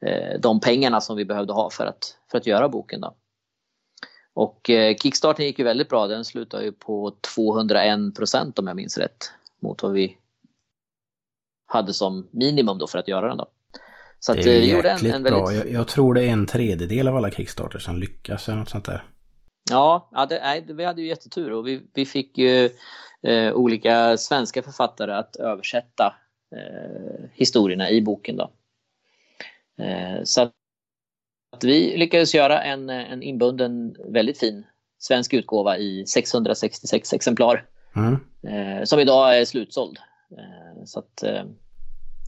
[0.00, 3.00] eh, de pengarna som vi behövde ha för att, för att göra boken.
[3.00, 3.14] Då.
[4.34, 6.06] Och eh, Kickstarten gick ju väldigt bra.
[6.06, 10.18] Den slutade ju på 201 procent om jag minns rätt mot vad vi
[11.66, 13.36] hade som minimum då för att göra den.
[13.36, 13.46] Då.
[14.20, 15.46] Så att, Det är eh, gjorde en, en bra.
[15.46, 15.64] väldigt...
[15.66, 18.84] Jag, jag tror det är en tredjedel av alla Kickstarters som lyckas eller något sånt
[18.84, 19.04] där.
[19.70, 22.70] Ja, ja det, nej, vi hade ju jättetur och vi, vi fick ju
[23.22, 26.14] eh, olika svenska författare att översätta
[26.56, 28.36] eh, historierna i boken.
[28.36, 28.50] Då.
[29.84, 30.52] Eh, så att,
[31.56, 34.66] att vi lyckades göra en, en inbunden, väldigt fin
[34.98, 37.64] svensk utgåva i 666 exemplar
[37.96, 38.14] Mm.
[38.42, 39.98] eh, som idag är slutsåld.
[40.38, 41.22] Eh, så att,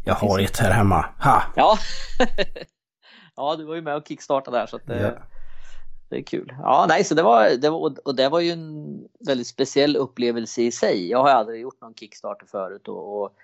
[0.05, 1.05] Jag har ett här hemma.
[1.19, 1.43] Ha!
[1.57, 1.79] ja.
[3.37, 5.11] ja, du var ju med och kickstartade där så att, eh, Ja.
[6.11, 6.55] Det är kul.
[6.59, 10.63] Ja, nej, så det var, det var, och det var ju en väldigt speciell upplevelse
[10.63, 11.11] i sig.
[11.11, 13.37] Jag har aldrig gjort någon Kickstarter förut och, och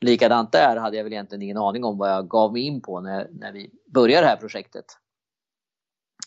[0.00, 3.00] likadant där hade jag väl egentligen ingen aning om vad jag gav mig in på
[3.00, 4.84] när, när vi började det här projektet.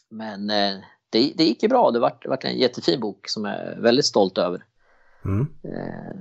[0.09, 0.77] Men eh,
[1.09, 1.91] det, det gick ju bra.
[1.91, 4.63] Det vart, vart en jättefin bok som jag är väldigt stolt över.
[5.25, 5.47] Mm.
[5.63, 6.15] Eh,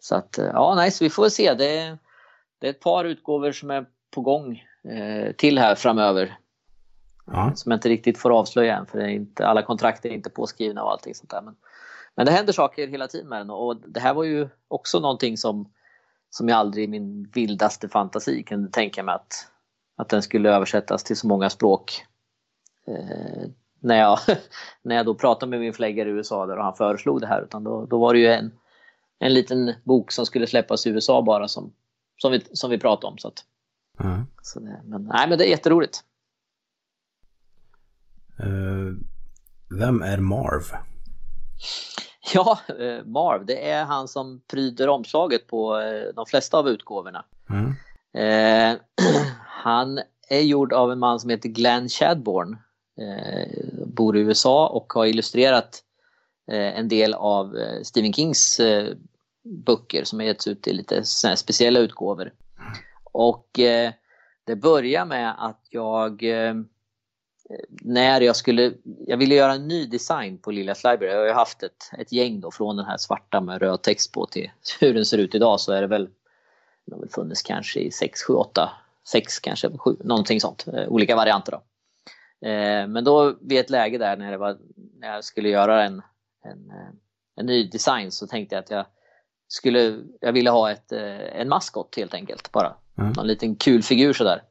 [0.00, 1.54] så att, eh, ja, nej, så vi får väl se.
[1.54, 1.98] Det,
[2.58, 6.38] det är ett par utgåvor som är på gång eh, till här framöver
[7.32, 7.52] Ja.
[7.54, 10.30] som jag inte riktigt får avslöja än för det är inte, alla kontrakt är inte
[10.30, 11.42] påskrivna och allting sånt där.
[11.42, 11.56] Men,
[12.14, 15.36] men det händer saker hela tiden med den och det här var ju också någonting
[15.36, 15.72] som,
[16.30, 19.32] som jag aldrig i min vildaste fantasi kunde tänka mig att,
[19.96, 22.04] att den skulle översättas till så många språk.
[22.86, 23.48] Eh,
[23.80, 24.18] när, jag,
[24.82, 27.42] när jag då pratade med min förläggare i USA där och han föreslog det här
[27.42, 28.52] utan då, då var det ju en,
[29.18, 31.72] en liten bok som skulle släppas i USA bara som,
[32.18, 33.18] som, vi, som vi pratade om.
[33.18, 33.44] Så att,
[34.00, 34.26] Mm.
[34.42, 36.04] så det, men, nej, men det är jätteroligt.
[38.38, 38.94] Eh,
[39.78, 40.62] vem är Marv?
[42.34, 47.24] Ja, eh, Marv, det är han som pryder omslaget på eh, de flesta av utgåvorna.
[47.50, 47.74] Mm.
[48.14, 48.80] Eh,
[49.46, 52.56] han är gjord av en man som heter Glenn Chadbourne.
[53.00, 55.82] Eh, bor i USA och har illustrerat
[56.50, 58.60] eh, en del av Stephen Kings
[59.42, 62.32] böcker som har getts ut i lite här speciella utgåvor.
[63.04, 63.92] Och eh,
[64.44, 66.54] det börjar med att jag eh,
[67.68, 68.72] när jag skulle,
[69.06, 71.12] jag ville göra en ny design på Liljas Library.
[71.12, 74.12] Jag har ju haft ett, ett gäng då från den här svarta med röd text
[74.12, 76.08] på till hur den ser ut idag så är det väl,
[76.84, 78.70] den har väl funnits kanske i 6, 7, 8,
[79.08, 80.66] 6 kanske, 7, någonting sånt.
[80.68, 81.62] Eh, olika varianter då.
[82.48, 84.58] Eh, men då vid ett läge där när, det var,
[84.98, 86.02] när jag skulle göra en,
[86.44, 86.88] en, eh,
[87.36, 88.86] en ny design så tänkte jag att jag
[89.48, 92.74] skulle, jag ville ha ett, eh, en maskot helt enkelt bara.
[92.98, 93.12] Mm.
[93.12, 94.42] Någon liten kul figur sådär.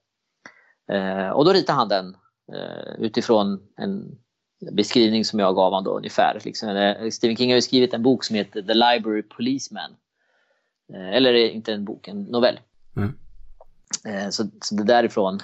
[0.92, 2.18] Eh, och då ritade han den
[2.54, 4.18] eh, utifrån en
[4.72, 6.42] beskrivning som jag gav honom då ungefär.
[6.46, 9.92] Liksom, Stephen King har ju skrivit en bok som heter The Library Policeman.
[10.94, 12.60] Eh, eller inte en bok, en novell.
[12.96, 13.14] Mm.
[14.06, 15.40] Eh, så, så det därifrån,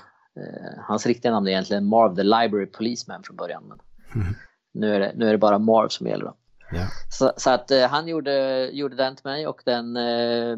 [0.87, 3.63] hans riktiga namn är egentligen Marv the Library Policeman från början.
[3.67, 3.79] Men
[4.15, 4.35] Mm.
[4.73, 6.35] nu, är det, nu är det bara Marv som gäller då.
[6.73, 6.87] Yeah.
[7.09, 10.57] Så, så att eh, han gjorde, gjorde den till mig och den eh,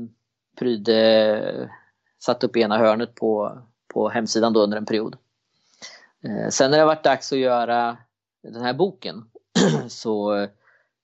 [0.60, 1.69] prydde,
[2.23, 3.62] satt upp i ena hörnet på,
[3.93, 5.15] på hemsidan då under en period.
[6.23, 7.97] Eh, sen när det varit dags att göra
[8.43, 9.30] den här boken
[9.88, 10.47] så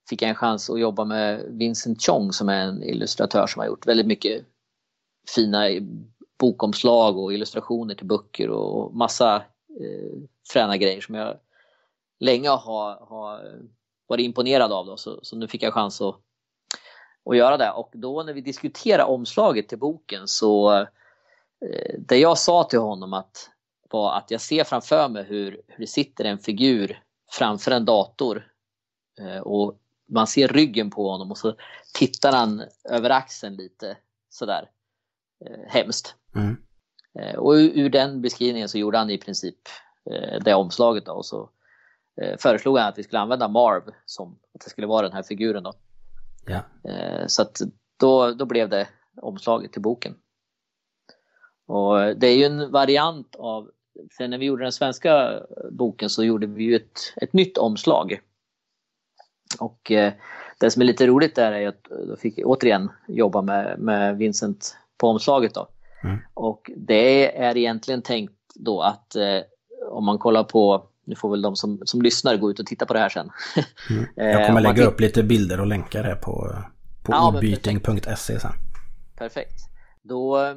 [0.08, 3.66] fick jag en chans att jobba med Vincent Chong som är en illustratör som har
[3.66, 4.44] gjort väldigt mycket
[5.34, 5.68] fina
[6.38, 9.36] bokomslag och illustrationer till böcker och massa
[9.80, 10.18] eh,
[10.52, 11.36] fräna grejer som jag
[12.20, 13.62] länge har, har
[14.12, 14.86] varit imponerad av.
[14.86, 14.96] Då.
[14.96, 16.16] Så, så nu fick jag chans att,
[17.30, 17.70] att göra det.
[17.70, 23.12] Och då när vi diskuterade omslaget till boken så eh, det jag sa till honom
[23.12, 23.50] att,
[23.90, 28.46] var att jag ser framför mig hur, hur det sitter en figur framför en dator
[29.20, 31.54] eh, och man ser ryggen på honom och så
[31.94, 33.96] tittar han över axeln lite
[34.30, 34.70] sådär
[35.44, 36.14] eh, hemskt.
[36.34, 36.56] Mm.
[37.38, 39.58] Och ur, ur den beskrivningen så gjorde han i princip
[40.10, 41.50] eh, det omslaget då och så
[42.38, 45.62] föreslog han att vi skulle använda Marv som att det skulle vara den här figuren
[45.62, 45.72] då.
[46.46, 46.90] Ja.
[46.90, 47.60] Eh, så att
[47.96, 50.14] då, då blev det omslaget till boken.
[51.66, 53.70] Och det är ju en variant av,
[54.16, 58.20] sen när vi gjorde den svenska boken så gjorde vi ju ett, ett nytt omslag.
[59.60, 60.12] Och eh,
[60.60, 64.16] det som är lite roligt där är att då fick jag återigen jobba med, med
[64.16, 65.68] Vincent på omslaget då.
[66.04, 66.18] Mm.
[66.34, 69.40] Och det är egentligen tänkt då att eh,
[69.90, 72.86] om man kollar på, nu får väl de som, som lyssnar gå ut och titta
[72.86, 73.30] på det här sen.
[73.90, 74.04] Mm.
[74.16, 76.56] Eh, Jag om kommer man lägga upp lite bilder och länkar här på,
[77.02, 78.52] på Ja, men ordbyting.se sen.
[79.16, 79.60] Perfekt.
[80.02, 80.54] Då, eh,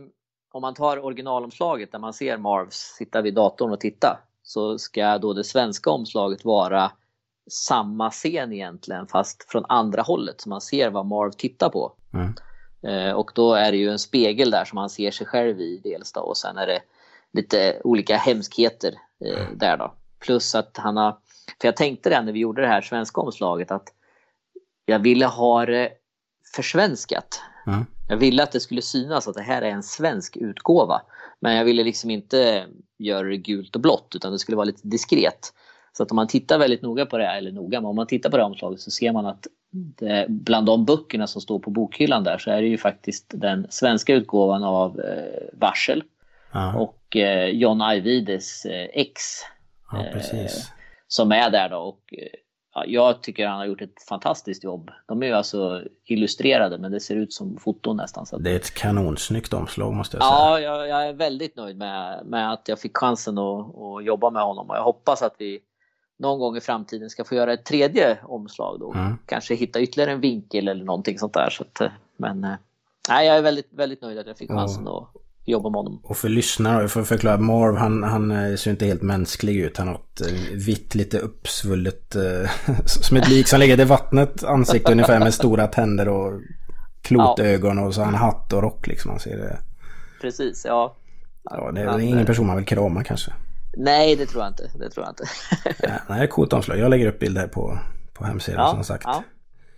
[0.52, 5.18] om man tar originalomslaget där man ser Marvs sitta vid datorn och titta så ska
[5.18, 6.92] då det svenska omslaget vara
[7.52, 11.94] samma scen egentligen fast från andra hållet så man ser vad Marv tittar på.
[12.14, 12.34] Mm.
[12.88, 15.82] Eh, och då är det ju en spegel där som han ser sig själv i
[15.84, 16.80] dels då och sen är det
[17.34, 18.94] lite olika hemskheter
[19.26, 19.94] eh, där då.
[20.20, 21.12] Plus att han har,
[21.62, 23.88] för jag tänkte det när vi gjorde det här svenska omslaget att
[24.86, 25.90] jag ville ha det
[26.56, 27.42] försvenskat.
[27.68, 27.86] Mm.
[28.10, 31.02] Jag ville att det skulle synas att det här är en svensk utgåva.
[31.40, 32.66] Men jag ville liksom inte
[32.98, 35.54] göra det gult och blått utan det skulle vara lite diskret.
[35.98, 38.08] Så att om man tittar väldigt noga på det här, eller noga, men om man
[38.08, 41.60] tittar på det här omslaget så ser man att det, bland de böckerna som står
[41.60, 46.04] på bokhyllan där så är det ju faktiskt den svenska utgåvan av eh, Varsel
[46.52, 49.22] Ja, och eh, John Ajvides eh, ex
[49.92, 50.72] ja, precis.
[51.08, 51.78] som är där då.
[51.78, 52.28] Och, eh,
[52.74, 54.92] ja, jag tycker han har gjort ett fantastiskt jobb.
[55.08, 58.26] De är ju alltså illustrerade men det ser ut som foton nästan.
[58.26, 60.36] Så Det är ett kanonsnyggt omslag måste jag säga.
[60.36, 64.30] ja, jag, jag är väldigt nöjd med, med att jag fick chansen att, att jobba
[64.30, 65.60] med honom och jag hoppas att vi
[66.18, 68.94] någon gång i framtiden ska få göra ett tredje omslag då.
[68.94, 69.18] Mm.
[69.26, 71.50] Kanske hitta ytterligare en vinkel eller någonting sånt där.
[71.50, 72.56] Så att, eh, men eh,
[73.10, 75.08] nej, jag är väldigt, väldigt nöjd att jag fick chansen att
[75.46, 76.00] jobba med honom.
[76.04, 79.78] Och för lyssnare, jag får förklara, Marv han, han eh, ser inte helt mänsklig ut.
[79.78, 82.50] Han har ett eh, vitt, lite uppsvullet, eh,
[82.86, 86.42] som ett lik som ligger i vattnet ansikte ungefär med stora tänder och
[87.02, 89.12] klotögon och så har han hatt och rock liksom.
[89.12, 89.58] Man ser det.
[90.22, 90.96] Precis, ja.
[91.44, 93.34] Ja, det är Han, ingen person man vill krama kanske.
[93.78, 94.70] Nej, det tror jag inte.
[94.80, 95.24] Det tror jag inte.
[95.84, 96.78] Ja, nej, det är coolt omslag.
[96.78, 97.80] Jag lägger upp bilder här på,
[98.14, 99.04] på hemsidan som sagt.
[99.08, 99.24] ja,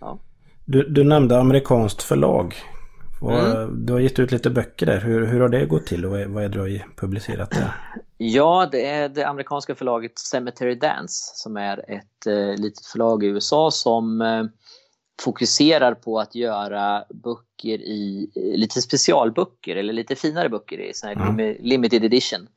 [0.00, 0.18] ja.
[0.64, 2.54] Du, du nämnde amerikanskt förlag.
[3.22, 3.86] Mm.
[3.86, 5.00] Du har gett ut lite böcker där.
[5.00, 7.50] Hur, hur har det gått till och vad är, vad är det du har publicerat
[7.50, 7.70] där?
[8.16, 13.26] Ja, det är det amerikanska förlaget Cemetery Dance som är ett eh, litet förlag i
[13.26, 14.44] USA som eh,
[15.22, 21.08] fokuserar på att göra böcker i eh, lite specialböcker eller lite finare böcker i sån
[21.08, 21.36] här Mm.
[21.38, 22.48] limi- limited edition.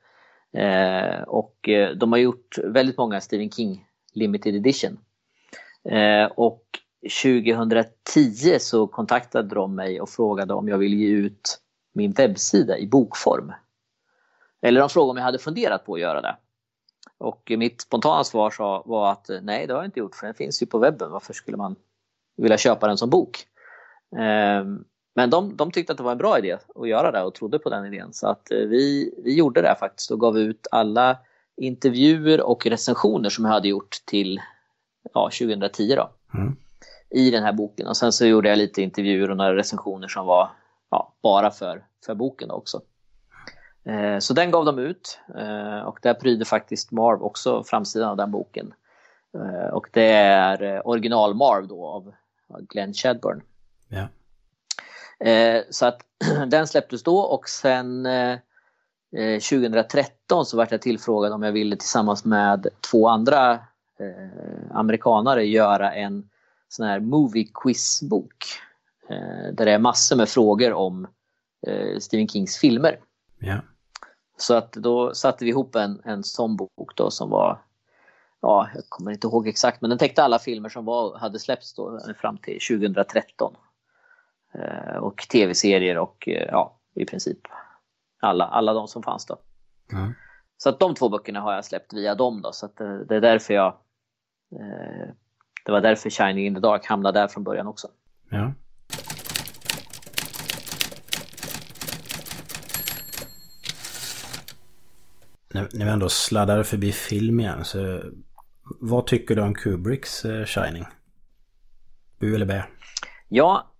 [0.58, 4.97] Eh, och eh, de har gjort väldigt många Stephen King limited edition.
[5.89, 6.63] Eh, och
[7.01, 11.59] 2010 så kontaktade de mig och frågade om jag ville ge ut
[11.93, 13.53] min webbsida i bokform.
[14.61, 16.35] Eller de frågade om jag hade funderat på att göra det.
[17.17, 18.53] Och mitt spontana svar
[18.85, 21.11] var att eh, nej, det har jag inte gjort för den finns ju på webben.
[21.11, 21.75] Varför skulle man
[22.37, 23.45] vilja köpa den som bok?
[24.17, 24.83] Ehm,
[25.15, 27.59] men de, de tyckte att det var en bra idé att göra det och trodde
[27.59, 28.13] på den idén.
[28.13, 31.17] Så att eh, vi, vi gjorde det faktiskt och gav ut alla
[31.57, 34.41] intervjuer och recensioner som jag hade gjort till
[35.13, 36.09] ja, 2010 då.
[36.33, 36.55] Mm.
[37.12, 37.88] I den här boken.
[37.88, 40.50] Och sen så gjorde jag lite intervjuer och några recensioner som var
[40.89, 42.82] ja, bara för, för boken också.
[43.84, 48.17] Eh, så den gav de ut eh, och där pryder faktiskt Marv också framsidan av
[48.17, 48.74] den boken.
[49.34, 52.13] Eh, och det är original Marv då av
[52.54, 53.41] av Glenn Chadburn.
[53.88, 54.08] Ja.
[55.69, 56.02] Så att
[56.47, 58.38] den släpptes då och sen eh,
[59.15, 63.60] eh, 2013 så vart jag tillfrågad om jag ville tillsammans med två andra
[64.71, 66.30] amerikanare göra en
[66.71, 68.45] sån här movie quiz-bok.
[69.10, 71.07] Eh, där det är massor med frågor om
[71.67, 72.99] eh, Stephen Kings filmer.
[73.39, 73.62] Ja.
[74.38, 77.62] Så att då satte vi ihop en, en sån bok då som var,
[78.41, 81.73] ja, jag kommer inte ihåg exakt, men den täckte alla filmer som var, hade släppts
[81.73, 83.55] då fram till 2013.
[84.53, 87.39] Eh, och tv-serier och eh, ja, i princip
[88.19, 89.38] alla, alla de som fanns då.
[89.91, 90.13] Ja.
[90.57, 93.15] Så att de två böckerna har jag släppt via dem då, så att eh, det
[93.15, 93.73] är därför jag
[94.60, 95.10] eh,
[95.65, 97.88] det var därför Shining in the Dark hamnade där från början också.
[98.30, 98.54] ja.
[105.54, 108.02] När, vi ändå sladdar förbi film igen så
[108.80, 110.86] vad tycker du om Kubricks eh, Shining?
[112.19, 112.63] Bu eller bä?
[113.30, 113.71] Ja,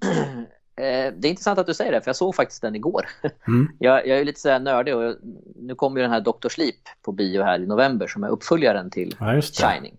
[0.76, 3.06] eh, det är intressant att du säger det, för jag såg faktiskt den igår.
[3.48, 3.68] Mm.
[3.78, 5.16] Jag, jag är lite så nördig och
[5.56, 6.48] nu kommer ju den här Dr.
[6.48, 9.40] Sleep på bio här i november som är uppföljaren till Ja.
[9.42, 9.96] Shining.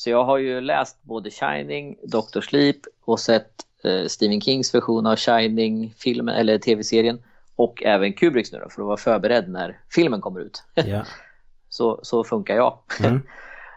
[0.00, 2.40] Så jag har ju läst både Shining, Dr.
[2.40, 3.50] Sleep och sett
[3.84, 7.22] eh, Stephen Kings version av Shining-filmen eller tv-serien
[7.56, 10.62] och även Kubricks nu då, för att vara förberedd när filmen kommer ut.
[10.74, 11.04] Ja.
[11.68, 12.78] så, så funkar jag.
[13.00, 13.20] Mm.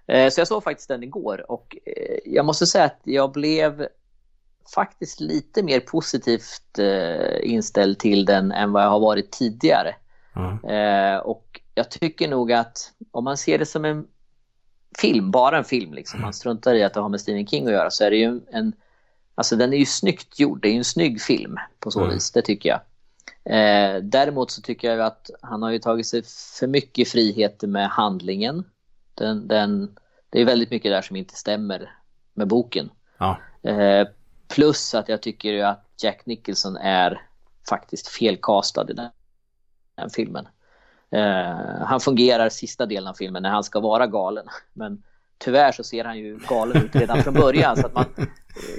[0.07, 3.87] Eh, Så jag såg faktiskt den igår och eh, jag måste säga att jag blev
[4.75, 9.95] faktiskt lite mer positivt eh, inställd till den än vad jag har varit tidigare.
[10.69, 14.07] Eh, Och jag tycker nog att om man ser det som en
[14.97, 17.73] film, bara en film, liksom, man struntar i att det har med Stephen King att
[17.73, 18.73] göra, så är det ju en,
[19.35, 22.13] alltså den är ju snyggt gjord, det är ju en snygg film på så Mm.
[22.13, 22.79] vis, det tycker jag.
[23.45, 26.23] Eh, däremot så tycker jag att han har ju tagit sig
[26.59, 28.63] för mycket friheter med handlingen.
[29.15, 29.95] Den, den,
[30.29, 31.91] det är väldigt mycket där som inte stämmer
[32.33, 32.89] med boken.
[33.17, 33.37] Ja.
[33.63, 34.07] Eh,
[34.47, 37.21] plus att jag tycker ju att Jack Nicholson är
[37.69, 39.09] faktiskt felkastad i den,
[39.95, 40.47] den filmen.
[41.13, 44.45] Eh, han fungerar sista delen av filmen när han ska vara galen.
[44.73, 45.03] Men
[45.37, 47.77] tyvärr så ser han ju galen ut redan från början.
[47.77, 48.05] Så att man,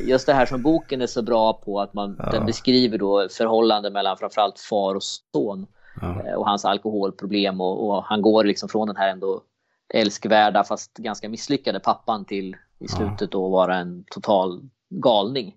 [0.06, 2.30] just det här som boken är så bra på att man, Ja.
[2.30, 5.66] den beskriver då förhållande mellan framförallt far och son
[6.00, 6.22] Ja.
[6.26, 9.42] eh, och hans alkoholproblem och, och han går liksom från den här ändå
[9.94, 15.54] älskvärda fast ganska misslyckade pappan till i slutet då vara en total galning.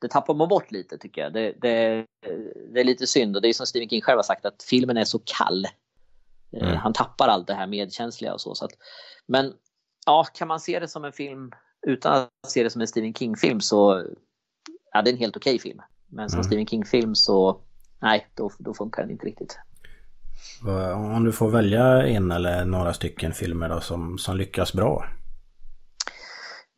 [0.00, 1.32] Det tappar man bort lite tycker jag.
[1.32, 2.04] Det, det,
[2.72, 4.96] det är lite synd och det är som Stephen King själv har sagt att filmen
[4.96, 5.66] är så kall.
[6.52, 6.76] Eh, Mm.
[6.76, 8.54] Han tappar allt det här medkänsliga och så.
[8.54, 8.72] så att,
[9.26, 9.52] men
[10.06, 11.52] ja, kan man se det som en film
[11.86, 14.04] utan att se det som en Stephen King-film så
[14.92, 15.82] ja, det är en helt okej film.
[16.06, 16.44] Men som Mm.
[16.44, 17.60] Stephen King-film så
[18.02, 19.58] nej, då, då funkar den inte riktigt.
[20.94, 25.04] Om du får välja en eller några stycken filmer då som, som lyckas bra.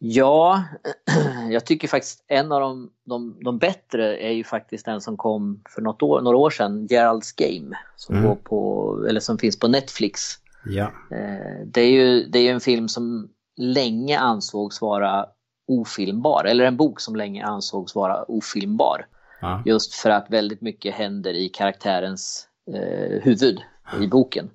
[0.03, 0.65] Ja,
[1.51, 5.63] jag tycker faktiskt en av de, de, de bättre är ju faktiskt den som kom
[5.69, 7.77] för något år, några år sedan, Gerald's Game.
[7.97, 8.29] Som, Mm.
[8.29, 10.21] går på, eller som finns på Netflix.
[10.65, 10.93] Ja.
[11.11, 15.27] Eh, det, är ju, det är en film som länge ansågs vara
[15.69, 19.07] ofilmbar, eller en bok som länge ansågs vara ofilmbar.
[19.41, 19.63] Ja.
[19.67, 23.61] Just för att väldigt mycket händer i karaktärens eh, huvud
[24.03, 24.51] i boken.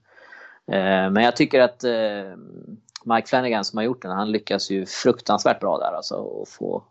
[0.71, 2.35] Eh, men jag tycker att eh,
[3.05, 6.83] Mike Flanagan som har gjort den, han lyckas ju fruktansvärt bra där alltså och få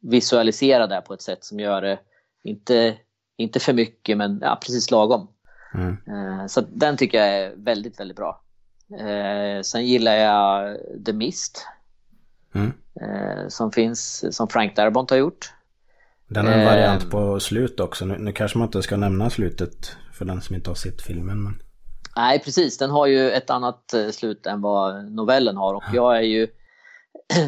[0.00, 1.98] visualisera det på ett sätt som gör det
[2.44, 2.96] inte,
[3.36, 5.28] inte för mycket men ja, precis lagom.
[5.74, 5.96] Mm.
[6.06, 8.42] Eh, så den tycker jag är väldigt, väldigt bra.
[8.98, 11.66] Eh, sen gillar jag The Mist
[12.54, 12.72] Mm.
[13.00, 15.52] eh, som finns, som Frank Darabont har gjort.
[16.28, 18.04] Den har en variant på slut också.
[18.04, 21.42] Nu, nu kanske man inte ska nämna slutet för den som inte har sett filmen.
[21.42, 21.62] Men...
[22.16, 22.78] Nej, precis.
[22.78, 26.48] Den har ju ett annat eh, slut än vad novellen har och jag är ju...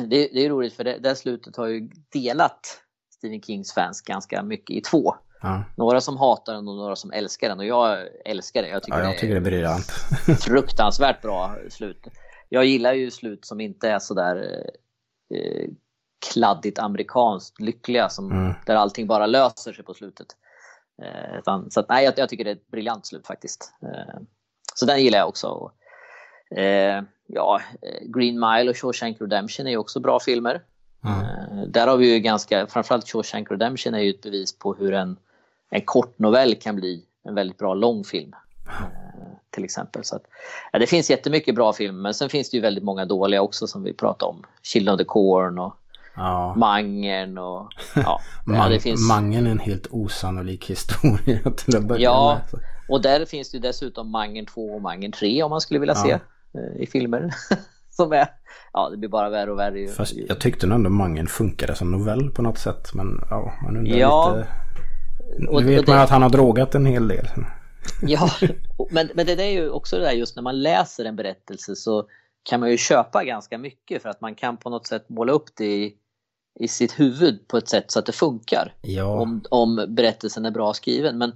[0.08, 2.80] Det, det är roligt för det, det slutet har ju delat
[3.14, 5.14] Stephen Kings fans ganska mycket i två.
[5.42, 5.64] Ja.
[5.76, 8.70] Några som hatar den och några som älskar den och jag älskar den.
[8.70, 9.86] Jag tycker, ja, jag tycker det är briljant.
[10.40, 12.06] fruktansvärt bra slut.
[12.48, 14.66] Jag gillar ju slut som inte är sådär
[15.34, 15.68] eh,
[16.32, 18.54] kladdigt amerikanskt lyckliga som, Mm.
[18.66, 20.26] där allting bara löser sig på slutet.
[21.02, 23.74] Eh, utan, så att, nej, jag, jag tycker det är ett briljant slut faktiskt.
[23.82, 24.20] Eh,
[24.74, 25.70] så den gillar jag också.
[26.56, 30.62] Eh, ja, eh, Green Mile och Shawshank Redemption är ju också bra filmer.
[31.04, 31.58] Mm.
[31.58, 34.92] Eh, där har vi ju ganska, framförallt Shawshank Redemption är ju ett bevis på hur
[34.92, 35.16] en,
[35.70, 38.34] en kort novell kan bli en väldigt bra lång film.
[38.66, 39.04] Eh,
[39.50, 40.04] till exempel.
[40.04, 40.22] Så att,
[40.72, 43.66] ja, det finns jättemycket bra filmer men sen finns det ju väldigt många dåliga också
[43.66, 44.42] som vi pratar om.
[44.62, 45.76] Children of the Corn och
[46.16, 46.54] Ja.
[46.56, 49.08] Mangern och ja, ja Man, det finns.
[49.08, 52.60] Mangen är en helt osannolik historia till att börja Ja, med.
[52.88, 56.02] och där finns det dessutom Mangern 2 och Mangern 3 om man skulle vilja Ja.
[56.02, 56.10] se
[56.58, 57.34] eh, i filmer.
[57.90, 58.26] som är,
[58.72, 59.88] ja det blir bara värre och värre.
[59.88, 62.94] Fast jag tyckte nog ändå Mangen funkade som novell på något sätt.
[62.94, 64.34] Men ja, man undrar Ja.
[64.36, 64.48] lite.
[65.50, 67.28] Och- Nu vet och det- man att han har drogat en hel del.
[68.02, 68.30] Ja,
[68.90, 72.06] men, men det är ju också det där just när man läser en berättelse så
[72.42, 75.44] kan man ju köpa ganska mycket för att man kan på något sätt måla upp
[75.56, 75.94] det i,
[76.60, 78.74] i sitt huvud på ett sätt så att det funkar.
[78.82, 81.18] Ja, Om, om berättelsen är bra skriven.
[81.18, 81.32] Men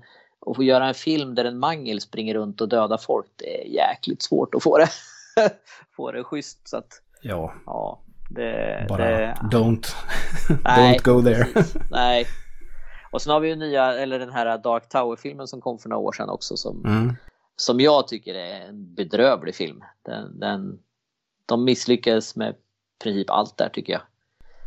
[0.47, 3.67] att få göra en film där en mangel springer runt och dödar folk, det är
[3.67, 4.89] jäkligt svårt att få det,
[5.97, 6.69] få det schysst.
[6.69, 7.55] Så att, ja.
[7.67, 8.01] ja,
[8.31, 8.87] det...
[8.89, 9.87] Bara det don't,
[10.65, 11.45] Nej, don't go there.
[11.45, 11.77] precis.
[11.91, 12.27] Nej.
[13.13, 16.01] Och sen har vi ju nya, eller den här Dark Tower-filmen som kom för några
[16.03, 17.17] år sedan också som, Mm.
[17.57, 19.85] som jag tycker är en bedrövlig film.
[20.03, 20.79] Den, den,
[21.47, 22.55] de misslyckades med
[23.03, 24.03] princip allt där tycker jag.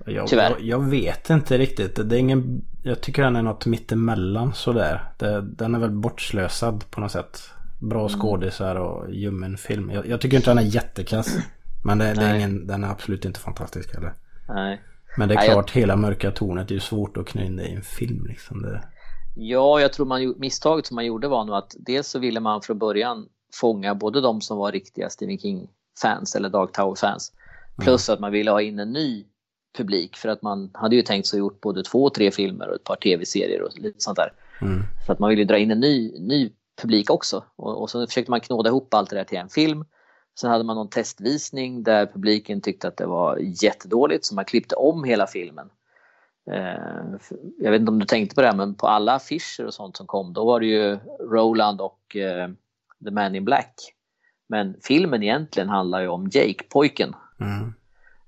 [0.06, 0.50] Jag, Tyvärr.
[0.50, 2.10] jag, jag vet inte riktigt.
[2.10, 5.12] Det är ingen, jag tycker den är något mittemellan sådär.
[5.18, 7.42] Det, den är väl bortslösad på något sätt.
[7.82, 8.20] Bra Mm.
[8.20, 9.92] skådisar och ljummen film.
[9.92, 11.38] Jag, jag tycker inte den är jättekass.
[11.84, 14.14] Men det, det är ingen, den är absolut inte fantastisk heller.
[14.50, 14.82] Nej.
[15.18, 17.60] Men det är Nej, jag- klart, hela mörka tornet är ju svårt att knö in
[17.60, 18.62] i en film liksom.
[18.62, 18.82] Det,
[19.36, 22.62] Ja, jag tror man, misstaget som man gjorde var nog att dels så ville man
[22.62, 23.26] från början
[23.62, 27.32] fånga både de som var riktiga Stephen King-fans eller Dark Tower-fans.
[27.82, 29.26] Plus att man ville ha in en ny
[29.78, 32.76] publik för att man hade ju tänkt sig gjort både två och tre filmer och
[32.76, 34.34] ett par tv-serier och lite sånt där.
[34.62, 34.84] mm.
[35.06, 36.52] Så att man ville dra in en ny, ny
[36.82, 37.44] publik också.
[37.56, 39.86] Och, och så försökte man knåda ihop allt det där till en film.
[40.40, 44.76] Sen hade man någon testvisning där publiken tyckte att det var jättedåligt så man klippte
[44.76, 45.70] om hela filmen.
[46.52, 47.18] Eh,
[47.58, 49.98] jag vet inte om du tänkte på det här, men på alla affischer och sånt
[49.98, 52.50] som kom då var det ju Roland och eh,
[53.06, 53.74] The Man in Black.
[54.50, 57.16] Men filmen egentligen handlar ju om Jake, pojken.
[57.40, 57.74] Mm.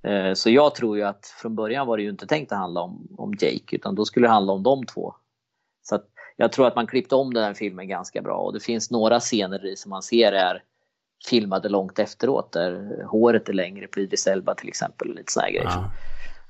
[0.04, 2.82] Eh, Så jag tror ju att från början var det ju inte tänkt att handla
[2.82, 5.16] om, om Jake utan då skulle det handla om de två.
[5.82, 5.99] Så
[6.36, 9.20] jag tror att man klippte om den här filmen ganska bra och det finns några
[9.20, 10.64] scener som man ser är
[11.30, 15.49] filmade långt efteråt där håret är längre på Idris Elba till exempel och lite såna
[15.49, 15.66] grejer.
[15.66, 15.91] Ja.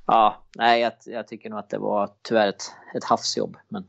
[0.05, 2.63] Ja, nej jag, jag tycker nog att det var tyvärr ett,
[2.95, 3.57] ett havsjobb.
[3.67, 3.87] Men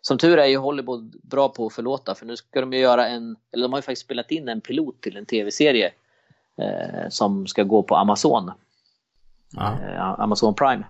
[0.00, 3.08] som tur är ju Hollywood bra på att förlåta för nu ska de ju göra
[3.08, 5.92] en, eller de har ju faktiskt spelat in en pilot till en tv-serie
[6.58, 8.52] eh, som ska gå på Amazon.
[9.50, 9.72] Ja.
[9.72, 10.84] Eh, Amazon Prime.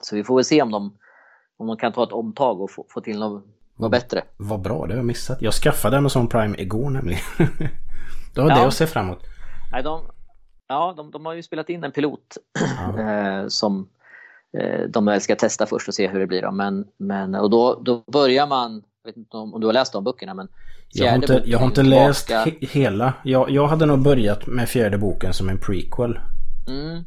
[0.00, 0.98] Så vi får väl se om de,
[1.56, 3.44] om de kan ta ett omtag och få, få till något,
[3.78, 4.22] något bättre.
[4.36, 5.42] Vad bra, det har jag missat.
[5.42, 7.20] Jag skaffade Amazon Prime igår nämligen.
[8.34, 8.56] det var Ja.
[8.56, 9.22] det att se fram emot.
[9.72, 10.00] Nej, de,
[10.68, 12.36] ja, de, de har ju spelat in en pilot
[12.98, 13.88] eh, som
[14.58, 16.42] eh, de ska testa först och se hur det blir.
[16.42, 16.50] Då.
[16.50, 19.92] Men, men, och då, då börjar man, jag vet inte om, om du har läst
[19.92, 20.48] de böckerna, men
[20.92, 23.12] Jag har inte, jag har inte läst he hela.
[23.24, 26.18] Jag, jag hade nog börjat med fjärde boken som en prequel.
[26.68, 27.04] Mm,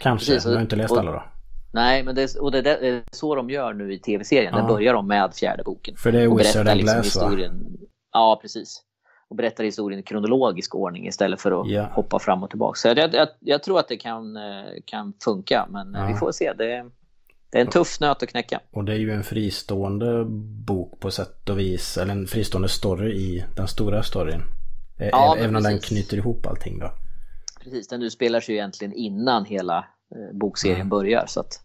[0.00, 1.22] Kanske, Precis, jag har inte läst och- alla då.
[1.72, 4.54] nej, men det, är- och det, det är så de gör nu i tv-serien.
[4.56, 4.66] Ja.
[4.68, 5.96] börjar de med fjärde boken.
[5.96, 7.30] För det är Wizard and liksom Glass va?
[8.12, 8.82] Ja, precis.
[9.28, 11.88] Och berättar historien i kronologisk ordning istället för att Ja.
[11.92, 12.76] hoppa fram och tillbaka.
[12.78, 14.42] Så jag, jag, jag tror att det kan, eh,
[14.84, 16.06] kan funka, men eh, Ja.
[16.06, 16.52] vi får se.
[16.58, 16.84] Det,
[17.52, 18.60] det är en tuff nöt att knäcka.
[18.72, 20.24] Och det är ju en fristående
[20.66, 21.98] bok på sätt och vis.
[21.98, 24.40] Eller en fristående story i den stora storyn.
[24.98, 26.90] Ä- Ja, Även om den knyter ihop allting då.
[27.64, 31.24] Precis, den utspelar sig ju egentligen innan hela eh, bokserien börjar.
[31.26, 31.60] Så att,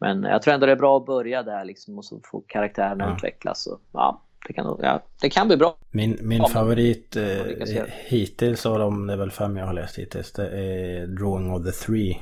[0.00, 3.04] men jag tror ändå det är bra att börja där liksom, och så får karaktärerna
[3.04, 3.16] Ja.
[3.16, 3.66] utvecklas.
[3.66, 5.76] Och, ja, det, kan, ja, det kan bli bra.
[5.90, 9.72] Min, min Ja, men- favorit eh, hittills av dem, det är väl fem jag har
[9.74, 10.32] läst hittills.
[10.32, 12.18] Det är Drawing of the Three.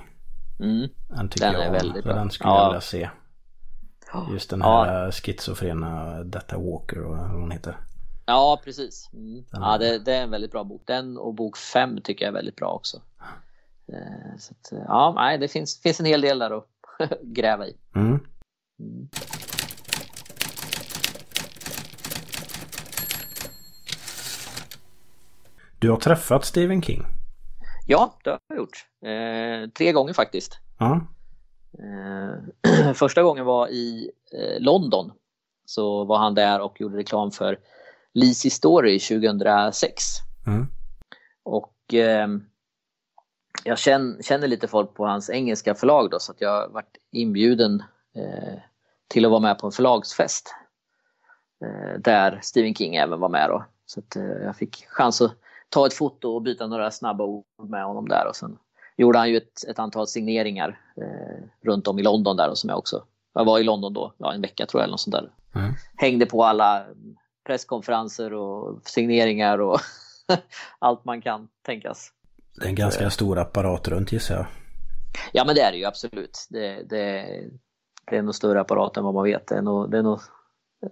[0.61, 0.89] Mm.
[1.09, 2.15] Den tycker Den jag är om, väldigt bra.
[2.15, 2.59] Den skulle Ja.
[2.63, 3.09] jag vilja se.
[4.33, 4.85] Just den Ja.
[4.85, 7.77] här schizofrena Detta Walker och vad hon heter.
[8.27, 9.11] Ja, precis.
[9.13, 9.45] Mm.
[9.53, 10.83] Ja, det, det är en väldigt bra bok.
[10.87, 12.97] Den och bok fem tycker jag är väldigt bra också.
[13.93, 16.67] Eh, Så att, eh, ja, nej, det finns, finns en hel del där att
[17.23, 17.77] gräva i.
[17.95, 18.21] Mm.
[25.79, 27.03] Du har träffat Stephen King?
[27.87, 28.87] Ja, det har jag gjort.
[29.05, 30.59] Eh, tre gånger faktiskt.
[30.79, 31.01] Ja.
[31.79, 35.13] Eh, första gången var i eh, London.
[35.65, 37.59] Så var han där och gjorde reklam för
[38.17, 40.05] Lizzie Story 2006.
[40.47, 40.67] Mm.
[41.43, 42.29] Och eh,
[43.65, 47.83] jag känner, känner lite folk på hans engelska förlag då så att jag varit inbjuden
[48.17, 48.59] eh,
[49.09, 50.55] till att vara med på en förlagsfest.
[51.65, 53.65] Eh, där Stephen King även var med då.
[53.87, 55.33] Så att eh, jag fick chans att
[55.69, 58.59] ta ett foto och byta några snabba ord med honom där och sen
[58.97, 62.71] gjorde han ju ett, ett antal signeringar eh, runt om i London där och som
[62.71, 63.05] jag också,
[63.35, 65.31] jag var i London då, ja, en vecka tror jag eller något sånt där.
[65.55, 65.75] Mm.
[65.97, 66.87] Hängde på alla
[67.47, 69.81] presskonferenser och signeringar och
[70.79, 72.13] allt man kan tänkas.
[72.57, 74.47] Det är en ganska stor apparat runt gissar jag.
[75.33, 76.47] Ja men det är det ju absolut.
[76.51, 77.27] Det, det,
[78.11, 79.47] det är nog större apparat än vad man vet.
[79.47, 80.21] Det är nog, det är nog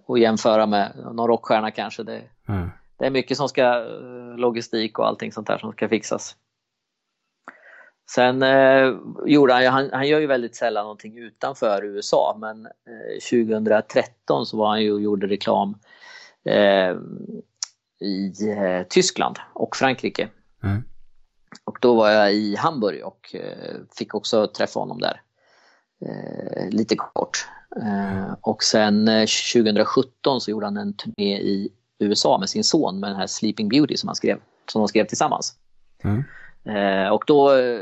[0.09, 2.03] att jämföra med någon rockstjärna kanske.
[2.03, 2.71] Det, Mm.
[2.99, 6.37] det är mycket som ska, eh, logistik och allting sånt där som ska fixas.
[8.11, 8.95] Sen eh,
[9.27, 14.57] gjorde han, han, han gör ju väldigt sällan någonting utanför USA men eh, 2013 så
[14.57, 15.77] var han ju och gjorde reklam eh,
[18.01, 20.29] i eh, Tyskland och Frankrike.
[20.63, 20.83] Mm.
[21.65, 25.21] Och då var jag i Hamburg och eh, fick också träffa honom där.
[26.01, 27.49] Eh, lite kort.
[27.83, 31.69] Eh, och sen eh, 2017 så gjorde han en turné i
[31.99, 34.39] USA med sin son med den här Sleeping Beauty som han skrev,
[34.73, 35.55] som de skrev tillsammans.
[36.05, 36.25] Mm.
[36.65, 37.81] Eh, och då eh,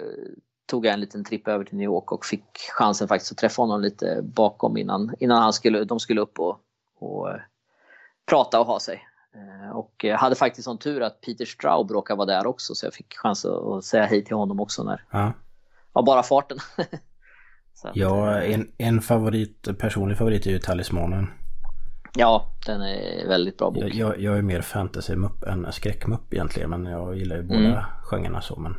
[0.66, 3.62] tog jag en liten tripp över till New York och fick chansen faktiskt att träffa
[3.62, 6.58] honom lite bakom innan, innan han skulle, de skulle upp och,
[6.98, 7.40] och eh,
[8.26, 9.02] prata och ha sig.
[9.34, 12.86] Eh, och jag hade faktiskt sån tur att Peter Straub råkade vara där också så
[12.86, 15.32] jag fick chans att, säga hej till honom också när, Ja.
[15.92, 16.58] av bara farten.
[17.84, 21.26] att, Ja, eh, en, en favorit, personlig favorit är ju Talismanen.
[22.16, 23.82] ja, den är väldigt bra bok.
[23.82, 27.84] Jag, jag, jag är mer fantasy-mupp än skräckmupp egentligen men jag gillar ju båda Mm.
[28.10, 28.74] genrerna så men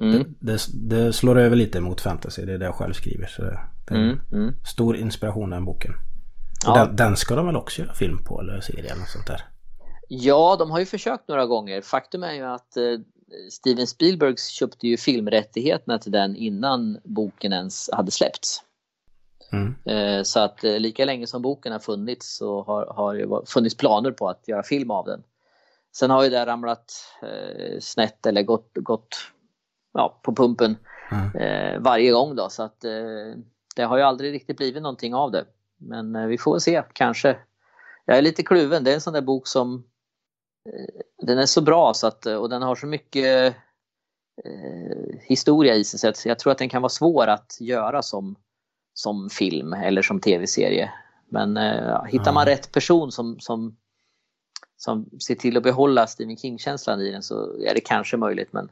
[0.00, 3.42] Mm, det, det slår över lite mot fantasy, det är det jag själv skriver så
[3.42, 4.54] det, det är mm, mm.
[4.64, 5.92] stor inspiration den boken.
[6.64, 6.84] Ja.
[6.84, 9.44] den, den ska de väl också göra film på eller serie eller sånt där?
[10.08, 11.80] Ja, de har ju försökt några gånger.
[11.80, 12.84] Faktum är ju att eh,
[13.50, 18.62] Steven Spielberg köpte ju filmrättigheterna till den innan boken ens hade släppts.
[19.52, 19.74] Mm.
[19.84, 23.42] Eh, så att eh, lika länge som boken har funnits så har, har det va-
[23.46, 25.22] funnits planer på att göra film av den.
[25.96, 26.92] Sen har ju det ramlat
[27.22, 29.16] eh, snett eller gått, gått
[29.92, 30.76] ja, på pumpen
[31.12, 31.36] Mm.
[31.36, 32.90] eh, varje gång då så att eh,
[33.76, 35.44] det har ju aldrig riktigt blivit någonting av det.
[35.82, 37.36] Men eh, vi får se, kanske.
[38.04, 39.84] Jag är lite kluven, det är en sån där bok som
[40.68, 43.56] eh, den är så bra så att, och den har så mycket
[44.44, 48.02] eh, historia i sig så att jag tror att den kan vara svår att göra
[48.02, 48.36] som,
[48.94, 50.92] som film eller som tv-serie.
[51.28, 52.52] Men eh, hittar man Ja.
[52.52, 53.76] rätt person som, som,
[54.76, 58.52] som ser till att behålla Stephen King-känslan i den så är det kanske möjligt.
[58.52, 58.70] Men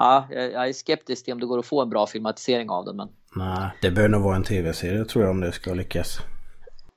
[0.00, 2.84] ja, jag, jag är skeptisk till om det går att få en bra filmatisering av
[2.84, 2.96] den.
[2.96, 6.20] Men Nej, det bör nog vara en tv-serie tror jag om det ska lyckas.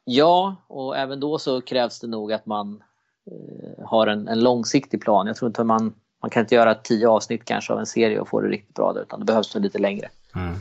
[0.06, 2.84] ja, och även då så krävs det nog att man
[3.32, 5.28] eh, har en, en långsiktig plan.
[5.28, 8.28] Jag tror inte man, man kan inte göra tio avsnitt kanske av en serie och
[8.28, 10.10] få det riktigt bra där, utan det behövs nog lite längre.
[10.36, 10.56] Mm.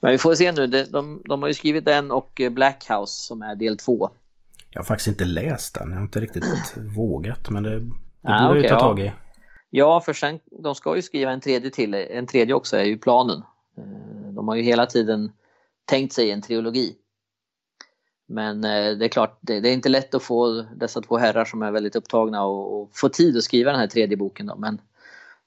[0.00, 0.66] Men vi får se nu.
[0.66, 4.10] De, de, de har ju skrivit en och eh, Black House som är del två.
[4.70, 6.44] Jag har faktiskt inte läst den, jag har inte riktigt
[6.96, 7.90] vågat men det, det
[8.22, 9.04] Ah, borde jag ju okej, ta tag i.
[9.04, 9.12] Ja,
[10.04, 11.94] för sen, de ska ju skriva en tredje till.
[11.94, 13.42] En tredje också är ju planen.
[13.78, 15.32] Eh, De har ju hela tiden
[15.84, 16.96] tänkt sig en trilogi.
[18.28, 21.62] Men eh, det är klart, det, är inte lätt att få dessa två herrar som
[21.62, 24.46] är väldigt upptagna och, och få tid att skriva den här tredje boken.
[24.46, 24.56] Då.
[24.56, 24.80] Men,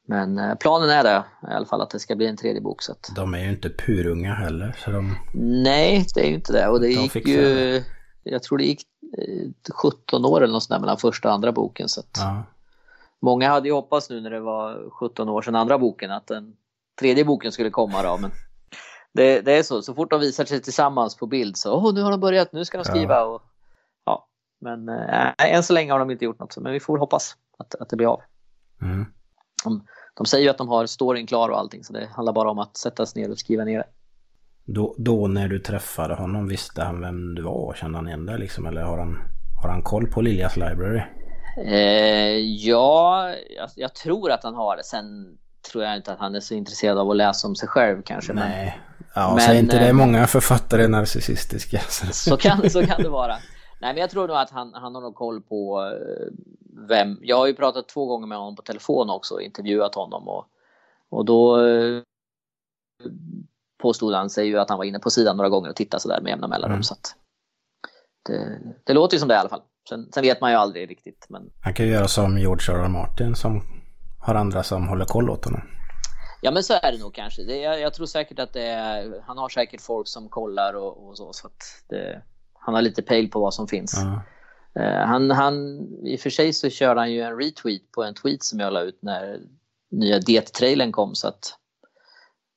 [0.07, 2.81] men eh, planen är det i alla fall att det ska bli en tredje bok.
[2.81, 5.17] Så att, De är ju inte purunga heller så de...
[5.63, 6.67] nej, det är ju inte det.
[6.67, 7.83] Och det De gick fixar ju,
[8.23, 8.81] jag tror det gick
[9.17, 11.89] eh, 17 år eller något sånt där mellan första och andra boken.
[11.89, 12.43] Så att, Ja.
[13.21, 16.55] Många hade ju hoppats nu när det var 17 år sedan andra boken att den
[16.99, 18.17] tredje boken skulle komma då.
[18.17, 18.31] Men
[19.13, 22.01] det, det är så, så fort de visar sig tillsammans på bild så åh, nu
[22.01, 23.23] har de börjat, nu ska de skriva.
[23.23, 23.41] Och,
[24.05, 24.27] ja.
[24.61, 27.35] Men äh, än så länge har de inte gjort något, så, men vi får hoppas
[27.57, 28.21] att, att det blir av.
[28.81, 29.05] Mm.
[29.63, 32.51] De, de säger ju att de har storyn klar och allting så det handlar bara
[32.51, 33.87] om att sätta sig ner och skriva ner det.
[34.65, 37.73] Då, då när du träffade honom, visste han vem du var?
[37.73, 38.65] Kände han igen dig liksom?
[38.65, 39.17] Eller har han,
[39.61, 41.01] har han koll på Liljas Library?
[41.57, 44.83] Eh, ja, jag, jag tror att han har det.
[44.83, 45.37] Sen
[45.71, 48.33] tror jag inte att han är så intresserad av att läsa om sig själv kanske.
[48.33, 48.79] Men, Nej.
[49.15, 49.87] Ja, Men, säg inte det.
[49.87, 51.79] eh, Många författare är narcissistiska.
[52.11, 53.33] Så kan, så kan det vara.
[53.81, 56.27] Nej, men jag tror nog att han, han har nog koll på eh,
[56.87, 57.19] vem.
[57.21, 60.27] Jag har ju pratat två gånger med honom på telefon också och intervjuat honom.
[60.27, 60.45] Och,
[61.09, 62.01] och då eh,
[63.81, 66.21] påstod han sig ju att han var inne på sidan några gånger och tittade sådär
[66.21, 66.71] med jämna mellanrum.
[66.73, 66.83] Mm.
[66.83, 67.15] Så att
[68.23, 69.61] det, det låter ju som det i alla fall.
[69.91, 71.25] Sen, sen vet man ju aldrig riktigt.
[71.29, 72.83] Men Han kan ju göra som George R.
[72.83, 72.87] R.
[72.87, 73.61] Martin som
[74.19, 75.61] har andra som håller koll åt honom.
[76.41, 77.43] Ja men så är det nog kanske.
[77.43, 81.07] Det, jag, jag tror säkert att det är, han har säkert folk som kollar och,
[81.07, 81.33] och så.
[81.33, 82.21] så att det,
[82.53, 83.93] han har lite pejl på vad som finns.
[83.95, 84.21] Ja.
[84.81, 88.13] Eh, han, han, I och för sig så körde han ju en retweet på en
[88.13, 89.39] tweet som jag la ut när
[89.91, 91.15] nya Det-trailern kom.
[91.15, 91.53] Så att,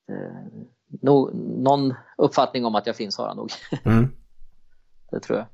[0.09, 0.63] eh,
[1.03, 1.31] no,
[1.63, 3.51] någon uppfattning om att jag finns har han nog.
[3.85, 4.13] Mm.
[5.11, 5.47] det tror jag.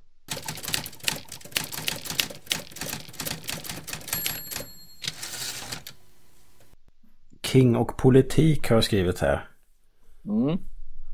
[7.52, 9.48] King och politik har jag skrivit här.
[10.24, 10.58] Mm.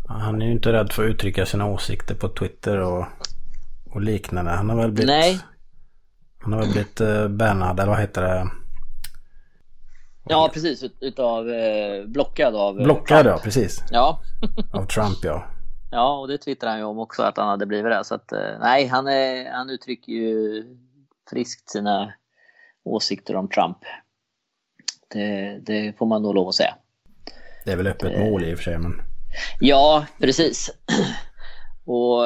[0.09, 3.05] Han är ju inte rädd för att uttrycka sina åsikter på Twitter och,
[3.91, 4.51] och liknande.
[4.51, 5.07] Han har väl blivit...
[5.07, 5.41] Nej.
[6.39, 8.51] Han har väl blivit eh, bannad, eller vad heter det?
[10.29, 10.83] Ja, precis.
[10.83, 12.79] Ut, utav, eh, blockad av...
[12.81, 13.27] eh, Blockad Trump.
[13.27, 13.83] ja, precis.
[13.91, 14.21] Ja.
[14.73, 15.45] Av Trump ja.
[15.91, 18.05] ja, och det twittrade han ju om också att han hade blivit det.
[18.05, 20.65] Så att, eh, nej, han, är, han uttrycker ju
[21.31, 22.13] friskt sina
[22.85, 23.79] åsikter om Trump.
[25.09, 26.75] Det, det får man nog lov att säga.
[27.65, 29.03] Det är väl öppet mål i och för sig men...
[29.61, 30.71] Ja, precis.
[31.85, 32.23] och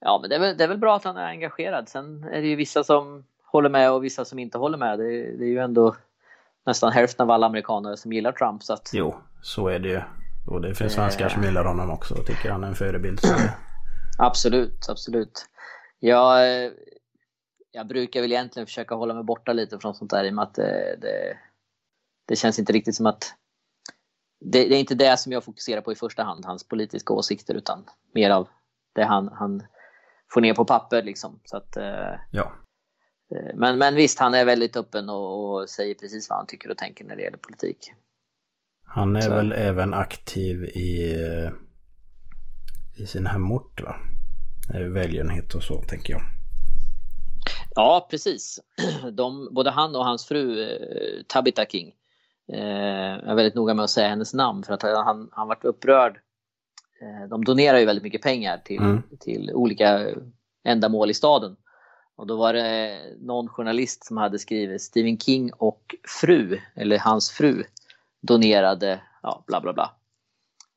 [0.00, 1.88] ja, men det är, väl, det är väl bra att han är engagerad.
[1.88, 4.98] Sen är det ju vissa som håller med och vissa som inte håller med.
[4.98, 5.96] Det, det är ju ändå
[6.66, 8.62] nästan hälften av alla amerikaner som gillar Trump.
[8.62, 10.00] Så att, Jo, så är det ju.
[10.46, 13.20] Och det finns svenskar som gillar honom också och tycker han är en förebild.
[13.20, 13.34] Så
[14.18, 15.46] absolut, absolut.
[15.98, 16.70] Jag, eh,
[17.72, 20.42] jag brukar väl egentligen försöka hålla mig borta lite från sånt där i och med
[20.42, 21.36] att det, det,
[22.30, 23.34] det känns inte riktigt som att
[24.40, 27.54] det, det är inte det som jag fokuserar på i första hand, hans politiska åsikter,
[27.54, 28.48] utan mer av
[28.94, 29.62] det han, han
[30.34, 31.02] får ner på papper.
[31.02, 31.40] Liksom.
[31.44, 32.52] Så att, eh, Ja.
[33.34, 36.70] eh, men, men visst, han är väldigt öppen och, och säger precis vad han tycker
[36.70, 37.92] och tänker när det gäller politik.
[38.84, 39.30] Han är Så.
[39.30, 41.50] väl även aktiv i, eh,
[43.02, 43.96] i sin hemort va?
[44.94, 46.22] Välgörenhet och så tänker jag.
[47.74, 48.60] Ja, precis.
[49.12, 50.66] De, både han och hans fru
[51.28, 51.92] Tabitha King
[52.52, 56.20] eh, är väldigt noga med att säga hennes namn för att han, han varit upprörd.
[57.02, 59.02] Eh, de donerar ju väldigt mycket pengar till, Mm.
[59.20, 60.06] till olika
[60.64, 61.56] ändamål i staden.
[62.16, 67.30] Och då var det någon journalist som hade skrivit Stephen King och fru, eller hans
[67.30, 67.64] fru,
[68.22, 69.90] donerade ja, bla bla bla.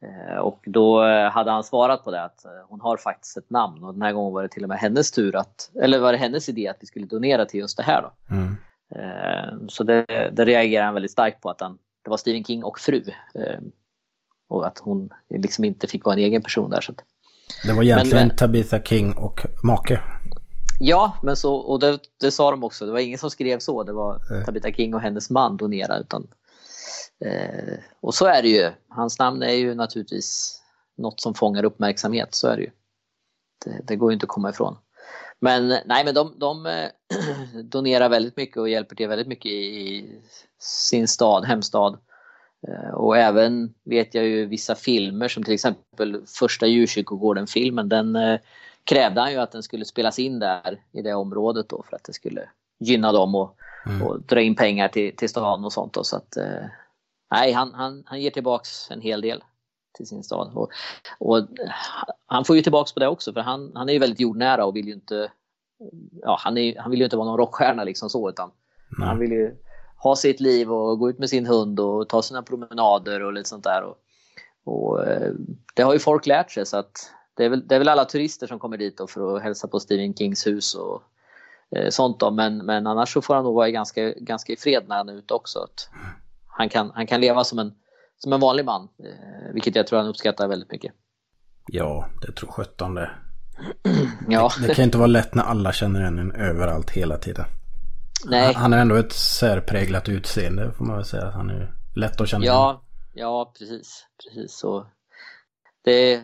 [0.03, 3.93] Eh, Och då hade han svarat på det att hon har faktiskt ett namn och
[3.93, 6.49] den här gången var det till och med hennes tur att, eller var det hennes
[6.49, 8.35] idé att vi skulle donera till just det här då.
[8.35, 8.55] Mm.
[8.95, 12.63] Eh, Så det, det reagerar han väldigt starkt på att han, det var Stephen King
[12.63, 13.03] och fru.
[13.35, 13.59] eh,
[14.49, 16.81] Och att hon liksom inte fick vara en egen person där.
[16.81, 17.03] Så att,
[17.67, 20.01] Det var egentligen men- Tabitha King och make.
[20.79, 23.83] ja, men så, och det, det sa de också, det var ingen som skrev så,
[23.83, 24.45] det var Nej.
[24.45, 26.01] Tabitha King och hennes man donerade.
[26.01, 26.27] Utan,
[27.25, 30.59] eh, och så är det ju, hans namn är ju naturligtvis
[30.97, 32.71] något som fångar uppmärksamhet, så är det ju.
[33.65, 34.77] Det, det går ju inte att komma ifrån.
[35.43, 36.89] Men nej, men de, de eh,
[37.63, 40.09] donerar väldigt mycket och hjälper till väldigt mycket i
[40.59, 41.97] sin stad, hemstad.
[42.67, 48.39] Eh, Och även vet jag ju vissa filmer som till exempel första djurkyrkogården-filmen, den eh,
[48.83, 52.03] krävde han ju att den skulle spelas in där i det området då för att
[52.03, 53.57] det skulle gynna dem och,
[54.03, 55.93] och dra in pengar till, till stan och sånt.
[55.93, 56.37] Då, så att,
[57.31, 59.43] nej, han, han, han ger tillbaks en hel del
[59.93, 60.51] till sin stad.
[60.53, 60.69] Och,
[61.19, 61.47] och
[62.25, 64.75] han får ju tillbaks på det också för han, han är ju väldigt jordnära och
[64.75, 65.31] vill ju inte
[66.21, 68.51] ja, han, är, han vill ju inte vara någon rockstjärna liksom så utan
[68.99, 69.55] han vill ju
[70.03, 73.49] ha sitt liv och gå ut med sin hund och ta sina promenader och lite
[73.49, 73.83] sånt där.
[73.83, 73.97] Och,
[74.63, 75.31] och eh,
[75.73, 78.05] det har ju folk lärt sig så att det är väl, det är väl alla
[78.05, 81.03] turister som kommer dit för att hälsa på Stephen Kings hus och
[81.75, 82.31] eh, sånt då.
[82.31, 85.13] Men, men annars så får han nog vara ganska, ganska i fred när han är
[85.13, 85.59] ute också.
[85.59, 85.89] Att
[86.47, 87.75] han, kan, han kan leva som en,
[88.23, 90.93] som en vanlig man, eh, vilket jag tror han uppskattar väldigt mycket.
[91.67, 93.11] Ja, det tror sjutton det.
[94.29, 97.45] Ja, Det kan inte vara lätt när alla känner igen en överallt hela tiden.
[98.25, 98.53] nej.
[98.53, 101.29] Han har ändå ett särpräglat utseende får man väl säga.
[101.31, 102.55] Han är lätt att känna igen.
[102.55, 104.05] Ja, ja precis.
[104.23, 104.57] precis.
[104.57, 104.87] Så
[105.83, 106.23] det,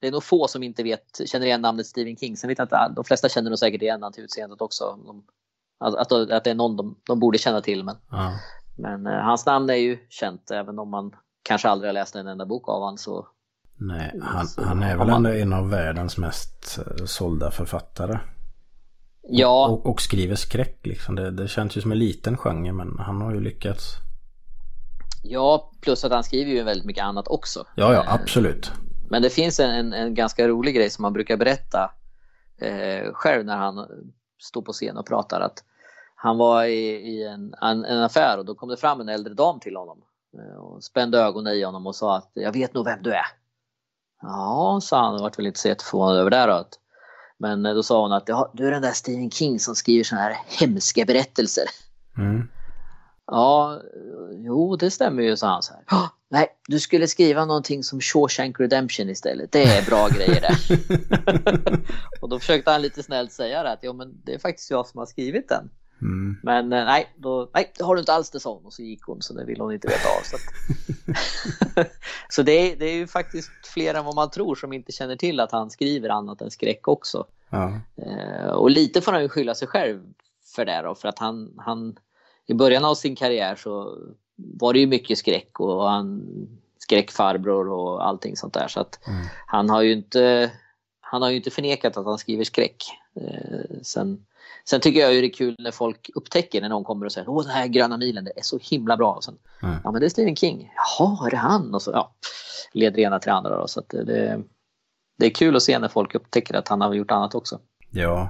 [0.00, 2.36] det är nog få som inte vet, känner igen namnet Stephen King.
[2.36, 4.98] Sen vet jag inte, de flesta känner nog säkert igen han till utseendet också.
[5.06, 5.24] De,
[5.78, 7.84] att, att, att det är någon de, de borde känna till.
[7.84, 8.32] Men, Ja.
[8.76, 12.26] Men eh, hans namn är ju känt även om man kanske aldrig har läst en
[12.26, 12.98] enda bok av honom.
[12.98, 13.26] Så,
[13.76, 18.18] Nej, han, Så han är väl man- ändå en av världens mest eh, sålda författare.
[19.22, 21.14] ja, Och, och skriver skräck liksom.
[21.14, 23.94] Det, det känns ju som en liten genre men han har ju lyckats.
[25.22, 27.64] ja, plus att han skriver ju väldigt mycket annat också.
[27.74, 28.72] Ja, ja, absolut.
[29.10, 31.90] Men det finns en, en, en ganska rolig grej som han brukar berätta
[32.58, 33.86] eh, själv när han
[34.38, 35.40] står på scen och pratar.
[35.40, 35.64] Att
[36.22, 39.34] han var i, i en, en, en affär och då kom det fram en äldre
[39.34, 40.02] dam till honom
[40.38, 43.26] eh, och spände ögonen i honom och sa att jag vet nog vem du är.
[44.22, 46.64] Ja, sa han och vart väl inte så jätteförvånad över det då.
[47.38, 50.04] Men eh, då sa hon att "Ja, du är den där Stephen King som skriver
[50.04, 51.64] såna här hemska berättelser.
[52.18, 52.48] Mm.
[53.26, 53.80] Ja,
[54.32, 55.82] jo det stämmer ju, sa han så här.
[55.90, 59.52] "Ja, Nej, du skulle skriva någonting som Shawshank Redemption istället.
[59.52, 60.78] Det är bra grejer det.
[62.20, 64.86] och då försökte han lite snällt säga det att jo, men det är faktiskt jag
[64.86, 65.70] som har skrivit den.
[66.02, 66.36] Mm.
[66.42, 69.22] Men eh, nej, då, nej, har du inte alls det hon och så gick hon
[69.22, 70.22] så det ville hon inte veta av.
[70.22, 70.36] Så,
[72.28, 75.16] så det, är, det är ju faktiskt fler än vad man tror som inte känner
[75.16, 77.26] till att han skriver annat än skräck också.
[77.50, 77.72] Ja.
[77.96, 80.00] Eh, och lite får han ju skylla sig själv
[80.54, 81.96] för det då, för att han, han
[82.46, 83.98] i början av sin karriär så
[84.36, 86.22] var det ju mycket skräck och han
[86.78, 88.68] skräckfarbror och allting sånt där.
[88.68, 88.98] Så att
[89.46, 90.50] han har ju inte
[91.10, 92.84] han har ju inte förnekat att han skriver skräck.
[93.16, 94.26] Eh, sen,
[94.68, 97.28] Sen tycker jag ju det är kul när folk upptäcker när någon kommer och säger
[97.28, 99.12] åh den här gröna milen det är så himla bra.
[99.14, 99.76] Och sen, Mm.
[99.84, 100.72] Ja men det är Stephen King.
[100.98, 101.74] Jaha, är det han?
[101.74, 102.14] Och så ja,
[102.72, 103.58] leder ena till andra.
[103.60, 104.40] Då, så det,
[105.18, 107.60] det är kul att se när folk upptäcker att han har gjort annat också.
[107.90, 108.28] Ja,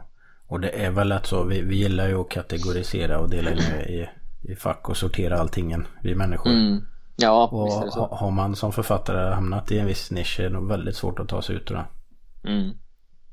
[0.48, 3.58] och det är väl att så, vi, vi gillar ju att kategorisera och dela in
[3.58, 4.08] i,
[4.42, 6.50] i fack och sortera allting, en, vi människor.
[6.50, 6.82] Mm.
[7.16, 8.00] Ja, Och visst är det så.
[8.00, 11.18] ha- har man som författare hamnat i en viss nisch är det nog väldigt svårt
[11.18, 11.84] att ta sig ut ur den.
[12.54, 12.76] Mm.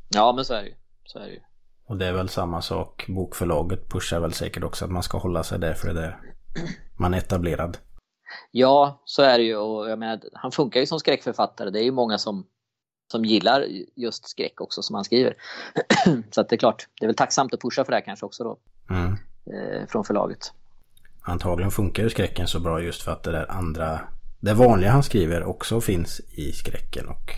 [0.09, 0.75] Ja men så är det ju.
[1.05, 1.39] Så är det ju.
[1.87, 5.43] Och det är väl samma sak, bokförlaget pushar väl säkert också att man ska hålla
[5.43, 6.19] sig där för det där
[6.99, 7.77] man är etablerad.
[8.51, 9.57] Ja, så är det ju.
[9.57, 11.69] Och jag menar, han funkar ju som skräckförfattare.
[11.69, 12.45] Det är ju många som,
[13.11, 13.65] som gillar
[13.95, 15.35] just skräck också som han skriver.
[16.31, 18.25] så att det är klart, det är väl tacksamt att pusha för det här kanske
[18.25, 18.57] också då.
[18.89, 19.11] Mm.
[19.45, 20.53] Eh, från förlaget.
[21.21, 23.99] Antagligen funkar ju skräcken så bra just för att det där andra,
[24.39, 27.31] det vanliga han skriver också finns i skräcken och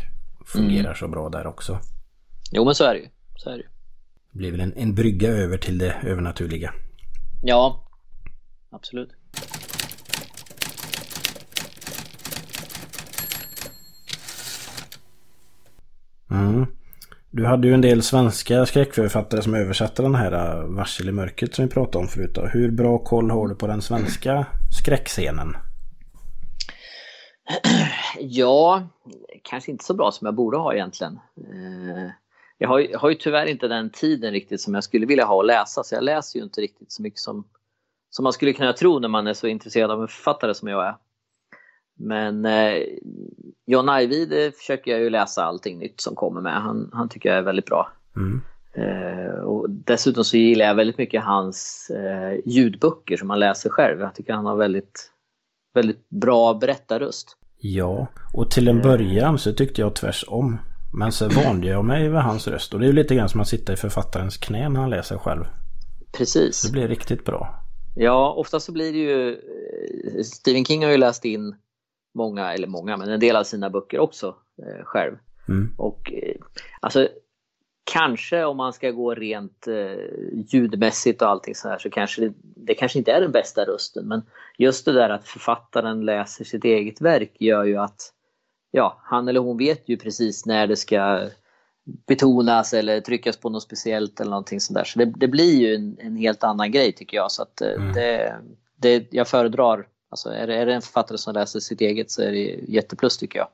[0.48, 0.96] fungerar Mm.
[0.96, 1.80] så bra där också.
[2.52, 3.10] Jo men så är det ju.
[3.36, 3.70] Så är det ju.
[4.32, 6.74] Det blir väl en, en brygga över till det övernaturliga.
[7.44, 7.88] Ja,
[8.72, 9.10] absolut.
[16.32, 16.66] Mm.
[17.32, 21.56] Du hade ju en del svenska skräckförfattare som översatte den här äh, Varsel i mörkret
[21.56, 22.36] som vi pratade om förut.
[22.36, 22.46] Då.
[22.46, 24.46] Hur bra koll har du på den svenska
[24.80, 25.58] skräckscenen?
[28.22, 28.88] Ja,
[29.44, 31.20] kanske inte så bra som jag borde ha egentligen.
[32.60, 35.06] Eh, Jag har, ju- jag har ju tyvärr inte den tiden riktigt som jag skulle
[35.06, 37.44] vilja ha att läsa så jag läser ju inte riktigt så mycket som,
[38.10, 40.88] som man skulle kunna tro när man är så intresserad av en författare som jag
[40.88, 40.96] är.
[42.02, 42.84] Men eh,
[43.66, 46.62] John Ajvide försöker jag ju läsa allting nytt som kommer med.
[46.62, 47.92] Han, han tycker jag är väldigt bra.
[48.16, 48.42] Mm.
[48.74, 54.00] Eh, och dessutom så gillar jag väldigt mycket hans eh, ljudböcker som han läser själv.
[54.00, 55.12] Jag tycker han har väldigt,
[55.74, 57.38] väldigt bra berättarröst.
[57.62, 60.58] Ja, och till en början så tyckte jag tvärs om.
[60.94, 62.74] Men så vande jag mig vid hans röst.
[62.74, 65.18] Och det är ju lite grann som att sitta i författarens knä när han läser
[65.18, 65.46] själv.
[66.12, 66.62] Precis.
[66.62, 67.64] Det blir riktigt bra.
[67.96, 69.32] Ja, ofta så blir det ju...
[69.32, 71.56] eh, Stephen King har ju läst in
[72.16, 75.16] många, eller många, men en del av sina böcker också eh, själv.
[75.48, 75.74] Mm.
[75.78, 76.36] Och eh,
[76.80, 77.08] alltså
[77.92, 79.96] kanske om man ska gå rent eh,
[80.34, 84.08] ljudmässigt och allting så här så kanske det, det kanske inte är den bästa rösten.
[84.08, 84.22] Men
[84.58, 88.14] just det där att författaren läser sitt eget verk gör ju att
[88.72, 91.30] ja, han eller hon vet ju precis när det ska
[92.08, 94.84] betonas eller tryckas på något speciellt eller någonting sånt där.
[94.84, 97.32] Så det, det blir ju en, en helt annan grej tycker jag.
[97.32, 98.36] Så att eh, det,
[98.76, 102.22] det, jag föredrar, alltså är det, är det en författare som läser sitt eget så
[102.22, 103.48] är det jätteplus tycker jag.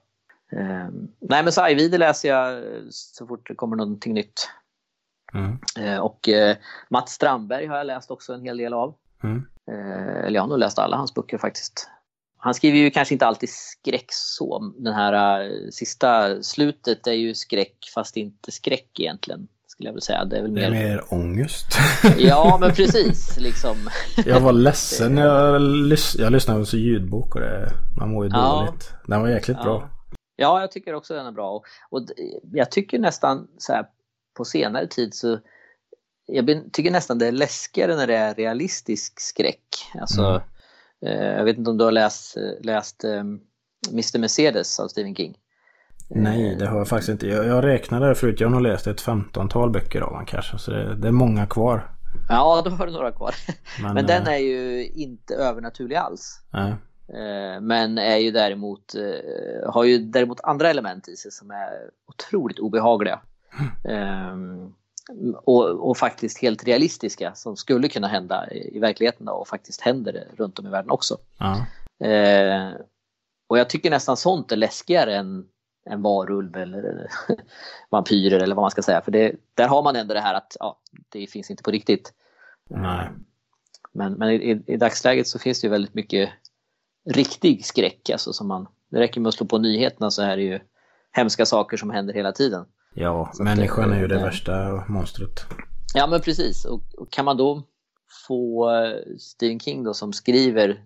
[0.59, 0.89] Eh,
[1.20, 4.49] nej men så Ajvide läser jag så fort det kommer någonting nytt.
[5.34, 5.57] Mm.
[5.80, 6.57] Eh, och eh,
[6.89, 8.95] Mats Strandberg har jag läst också en hel del av.
[9.24, 9.45] Mm.
[9.72, 11.89] Eh, eller jag har nog läst alla hans böcker faktiskt.
[12.46, 14.74] Han skriver ju kanske inte alltid skräck så.
[14.78, 19.48] Den här eh, sista slutet är ju skräck fast inte skräck egentligen.
[19.68, 20.26] Skulle jag vilja säga.
[20.26, 20.84] Det är väl Det är mer...
[20.89, 21.66] mer ångest.
[22.18, 23.76] Ja men precis liksom.
[24.26, 28.32] jag var ledsen när jag, lys- jag lyssnade på ljudbok och det, man mår ju
[28.34, 28.66] Ja.
[28.68, 28.93] dåligt.
[29.08, 29.89] Den var jäkligt bra.
[30.36, 31.50] Ja, jag tycker också den är bra.
[31.52, 32.02] Och, och
[32.54, 33.86] jag tycker nästan så här
[34.38, 35.39] på senare tid så
[36.28, 39.66] jag tycker nästan det är läskigare när det är realistisk skräck.
[40.02, 40.41] Alltså, eh,
[41.12, 43.24] jag vet inte om du har läst, läst eh,
[43.91, 44.20] Mr.
[44.20, 45.38] Mercedes av Stephen King?
[46.10, 47.28] Nej, det har jag faktiskt inte.
[47.28, 48.39] Jag, jag räknade förut.
[48.39, 50.58] Jag har nog läst ett 15-tal böcker av honom kanske.
[50.58, 51.91] Så det, det är många kvar.
[52.30, 53.36] Ja, då har du några kvar.
[53.82, 56.41] Men, Men den eh, är ju inte övernaturlig alls.
[56.51, 56.76] Nej.
[57.08, 61.89] Eh, Men är ju däremot, eh, har ju däremot andra element i sig som är
[62.08, 63.20] otroligt obehagliga.
[63.84, 64.74] Ehm,
[65.43, 70.14] Och, och faktiskt helt realistiska som skulle kunna hända i i verkligheten och faktiskt händer
[70.14, 71.18] det runt om i världen också.
[71.38, 71.66] Ja.
[72.08, 72.72] Eh,
[73.47, 75.45] Och jag tycker nästan sånt är läskigare än
[75.89, 77.08] en varulv eller
[77.89, 79.01] vampyrer eller vad man ska säga.
[79.01, 80.80] För det, där har man ändå det här att ja,
[81.10, 82.14] det finns inte på riktigt.
[82.70, 83.10] Nej.
[83.93, 86.30] Men, men i, i, dagsläget så finns det ju väldigt mycket
[87.10, 88.10] riktig skräck.
[88.10, 90.60] Alltså som man, det räcker med att slå på nyheterna så är det ju
[91.12, 92.66] hemska saker som händer hela tiden.
[92.96, 95.46] Ja, Så människan det- är ju det värsta monstret.
[95.93, 96.66] Ja men precis.
[96.66, 97.64] Och, och kan man då
[98.28, 100.84] få eh, Stephen King då som skriver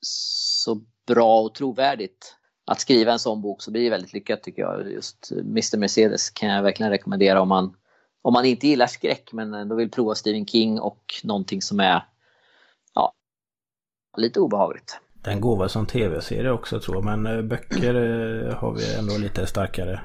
[0.00, 2.34] så bra och trovärdigt
[2.66, 4.92] att skriva en sån bok så blir det väldigt lyckat tycker jag.
[4.92, 5.76] Just Mr.
[5.78, 7.76] Mercedes kan jag verkligen rekommendera om man,
[8.22, 12.04] om man inte gillar skräck men ändå vill prova Stephen King och någonting som är
[12.94, 13.12] ja,
[14.16, 15.00] lite obehagligt.
[15.24, 17.04] Den går väl som tv-serie också tror jag.
[17.04, 20.00] Men eh, böcker eh, har vi ändå lite starkare.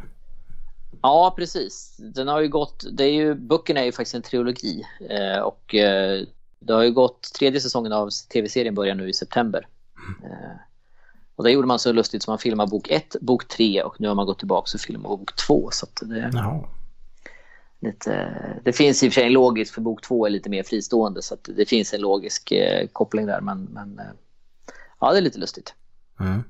[1.03, 1.95] Ja, precis.
[1.97, 5.75] Den har ju gått, det är ju, böckerna är ju faktiskt en trilogi eh, och
[5.75, 6.21] eh,
[6.59, 9.67] det har ju gått, tredje säsongen av tv-serien börjar nu i september.
[10.23, 10.57] Eh,
[11.35, 14.07] och det gjorde man så lustigt som man filmade bok 1, bok 3 och nu
[14.07, 15.69] har man gått tillbaka och filmat bok 2.
[15.71, 16.63] Så det, Jaha.
[17.79, 18.29] lite,
[18.63, 21.21] det finns i och för sig en logisk, för bok två är lite mer fristående
[21.21, 23.41] så det finns en logisk eh, koppling där.
[23.41, 24.05] Men, men eh,
[24.99, 25.73] ja, det är lite lustigt.
[26.19, 26.43] Mm.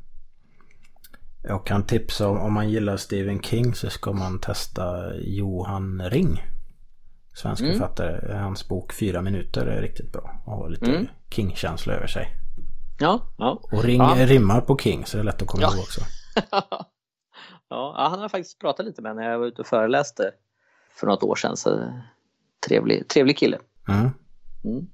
[1.44, 6.44] Jag kan tipsa om, om man gillar Stephen King så ska man testa Johan Ring.
[7.36, 7.74] Svensk Mm.
[7.74, 8.34] författare.
[8.38, 10.42] Hans bok Fyra minuter är riktigt bra.
[10.46, 11.08] Och har lite Mm.
[11.30, 12.28] King-känsla över sig.
[13.00, 13.60] Ja, ja.
[13.72, 14.16] Och Ring Ja.
[14.26, 15.70] rimmar på King så det är lätt att komma Ja.
[15.74, 16.02] ihåg också.
[17.70, 20.32] ja, han har faktiskt pratat lite med när jag var ute och föreläste
[20.96, 21.58] för något år sedan.
[21.58, 21.94] Så
[22.68, 23.58] trevlig, trevlig kille.
[23.88, 24.10] Mm.
[24.64, 24.88] Mm.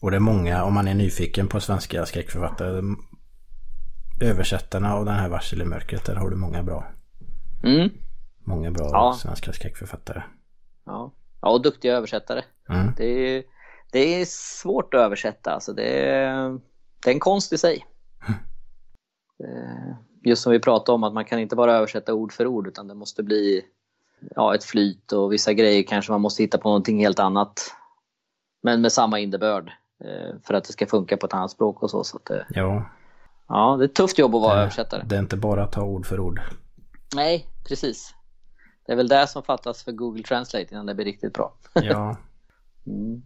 [0.00, 2.82] Och det är många, om man är nyfiken på svenska skräckförfattare.
[4.20, 6.86] Översättarna av den här Varsel i mörkret, där har du många bra.
[7.64, 7.88] Mm.
[8.44, 9.16] Många bra Ja.
[9.22, 10.22] svenska skräckförfattare.
[10.86, 11.12] Ja.
[11.42, 12.42] ja, och duktiga översättare.
[12.68, 12.86] Mm.
[12.96, 13.04] Det
[13.36, 13.42] är,
[13.92, 15.50] det är svårt att översätta.
[15.50, 16.50] Alltså det, är,
[17.04, 17.86] det är en konst i sig.
[19.44, 22.66] Eh, Just som vi pratade om, att man kan inte bara översätta ord för ord
[22.68, 23.62] utan det måste bli
[24.34, 27.60] ja, ett flyt och vissa grejer kanske man måste hitta på någonting helt annat.
[28.62, 29.72] Men med samma innebörd
[30.04, 32.04] eh, för att det ska funka på ett annat språk och så.
[32.04, 32.84] så att det, Ja,
[33.48, 35.02] ja, det är ett tufft jobb att vara det, översättare.
[35.06, 36.40] det är inte bara att ta ord för ord.
[37.14, 38.14] Nej, precis.
[38.86, 41.54] Det är väl det som fattas för Google Translate innan det blir riktigt bra.
[41.74, 42.16] Ja,
[42.86, 43.22] Mm.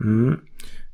[0.00, 0.40] Mm.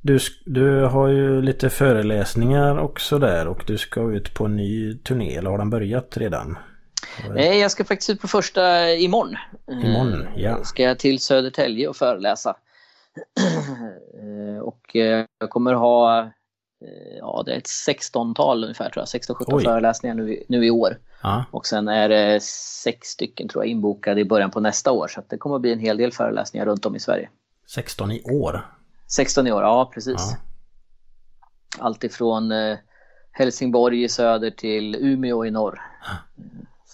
[0.03, 4.95] Du, du har ju lite föreläsningar och sådär och du ska ut på en ny
[4.95, 6.59] turné, eller har den börjat redan?
[7.29, 9.37] Nej, jag ska faktiskt ut på första imorgon.
[9.69, 10.65] Imorgon, Eh, ja.
[10.65, 12.57] Ska jag till Södertälje och föreläsa.
[14.21, 19.21] Eh, och eh, jag kommer ha, eh, ja det är ett 16-tal ungefär tror jag,
[19.21, 19.65] 16-17 Oj.
[19.65, 20.99] föreläsningar nu, i- nu i år.
[21.23, 25.09] Ja, Och sen är det sex stycken tror jag inbokade i början på nästa år.
[25.09, 27.29] Så det kommer att bli en hel del föreläsningar runt om i Sverige.
[27.67, 28.67] 16 i år.
[29.07, 30.15] 16 i år, ja precis.
[30.19, 30.37] Ja.
[31.85, 32.79] Allt ifrån eh,
[33.33, 35.81] Helsingborg i söder till Umeå i norr.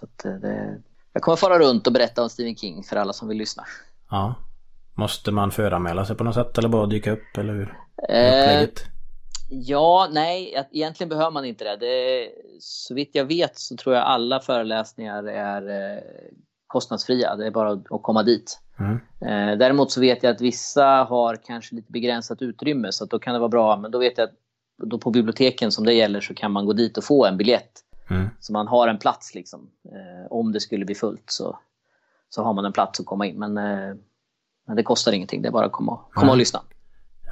[0.01, 0.83] Så eh, det,
[1.13, 3.65] jag kommer fara runt och berätta om Stephen King för alla som vill lyssna.
[4.11, 4.35] Ja.
[4.95, 7.79] Måste man föranmäla sig på något sätt eller bara dyka upp eller hur?
[8.09, 8.69] Eh,
[9.49, 11.77] ja, nej, egentligen behöver man inte det.
[11.77, 12.29] det.
[12.61, 16.03] Så vitt jag vet så tror jag alla föreläsningar är eh,
[16.67, 17.37] kostnadsfria.
[17.37, 18.61] Det är bara att komma dit.
[18.79, 18.95] Mm.
[19.21, 23.33] Eh, däremot så vet jag att vissa har kanske lite begränsat utrymme så då kan
[23.33, 23.77] det vara bra.
[23.77, 24.35] Men då vet jag att
[24.83, 27.73] då på biblioteken som det gäller så kan man gå dit och få en biljett.
[28.11, 28.29] Mm.
[28.41, 29.71] Så man har en plats liksom.
[29.85, 31.59] Eh, om det skulle bli fullt så,
[32.29, 33.39] så har man en plats att komma in.
[33.39, 33.97] Men, eh,
[34.67, 36.61] men det kostar ingenting, det är bara att komma, komma och lyssna.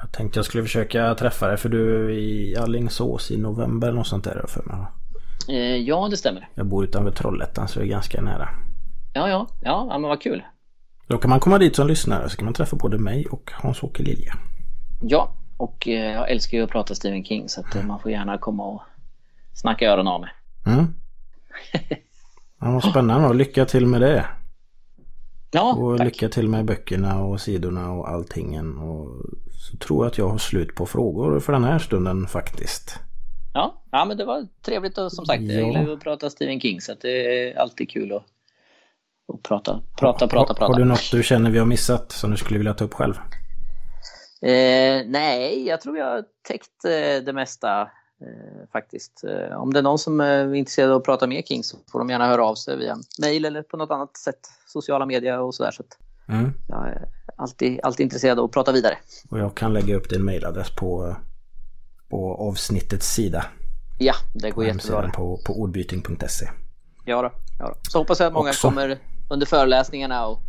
[0.01, 3.97] Jag tänkte jag skulle försöka träffa dig för du är i Alingsås i november eller
[3.97, 4.85] något sånt där för mig.
[5.49, 6.49] Eh, ja, det stämmer.
[6.55, 8.49] Jag bor utanför Trollhättan så det är ganska nära.
[9.13, 10.43] Ja, ja, ja, ja men vad kul.
[11.07, 14.03] Då kan man komma dit som lyssnare så kan man träffa både mig och Hans-Åke
[14.03, 14.33] Lilja.
[15.01, 18.11] Ja, och eh, jag älskar ju att prata Stephen King så att eh, man får
[18.11, 18.81] gärna komma och
[19.53, 20.29] snacka öronen av mig.
[20.65, 20.85] Mm.
[22.61, 24.25] Ja, spännande och lycka till med det.
[25.51, 26.05] Ja, Och tack.
[26.05, 28.77] lycka till med böckerna och sidorna och alltingen.
[28.77, 29.07] Och
[29.51, 32.99] så tror jag att jag har slut på frågor för den här stunden faktiskt.
[33.53, 35.53] Ja, ja, men det var trevligt och som sagt, Ja.
[35.53, 38.23] jag gillar ju att prata Stephen King så att det är alltid kul att,
[39.33, 40.65] att prata, prata, prata, prata.
[40.65, 43.13] har du något du känner vi har missat som du skulle vilja ta upp själv?
[44.41, 47.89] Eh, nej, jag tror jag har täckt eh, det mesta
[48.71, 49.23] faktiskt.
[49.23, 51.77] Eh, om det är någon som eh, är intresserad av att prata med King så
[51.91, 54.39] får de gärna höra av sig via mail eller på något annat sätt.
[54.67, 55.71] Sociala medier och sådär.
[55.71, 55.83] Så
[56.27, 56.51] Mm.
[56.67, 58.97] jag är alltid, alltid intresserad av att prata vidare.
[59.29, 61.15] Och jag kan lägga upp din mailadress på,
[62.09, 63.45] på avsnittets sida.
[63.99, 65.09] Ja, det På går jättebra.
[65.09, 66.49] på, på ordbyting.se.
[67.05, 67.75] Ja, då, ja då.
[67.89, 68.67] Så hoppas jag att många Också.
[68.67, 68.97] kommer
[69.29, 70.39] under föreläsningarna och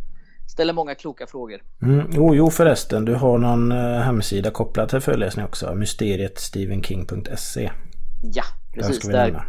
[0.47, 1.61] ställer många kloka frågor.
[1.81, 2.07] Mm.
[2.13, 5.75] Jo, jo förresten, du har någon eh, hemsida kopplad till föreläsningen också.
[5.75, 7.71] Mysterietstephenking.se.
[8.33, 8.43] Ja,
[8.73, 9.07] precis.
[9.07, 9.45] Där.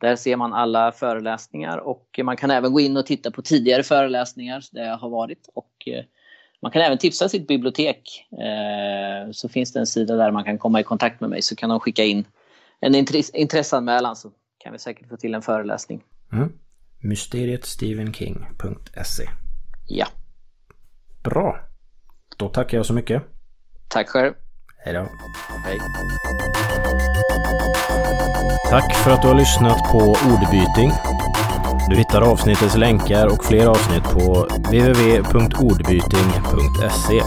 [0.00, 3.82] Där ser man alla föreläsningar och man kan även gå in och titta på tidigare
[3.82, 5.48] föreläsningar där jag har varit.
[5.54, 6.04] Och eh,
[6.62, 8.26] man kan även tipsa sitt bibliotek.
[8.32, 11.56] Eh, Så finns det en sida där man kan komma i kontakt med mig så
[11.56, 12.24] kan de skicka in
[12.80, 16.02] en intress- intresseanmälan så kan vi säkert få till en föreläsning.
[16.32, 16.52] Mm.
[17.02, 19.28] Mysterietstephenking.se.
[19.86, 20.06] Ja,
[21.22, 21.60] Bra.
[22.36, 23.22] Då tackar jag så mycket.
[23.88, 24.32] tack själv.
[24.84, 25.06] Hej då.
[25.64, 25.78] Hej.
[28.70, 30.92] Tack för att du har lyssnat på Ordbyting.
[31.90, 37.20] Du hittar avsnittets länkar och fler avsnitt på www.ordbyting.se.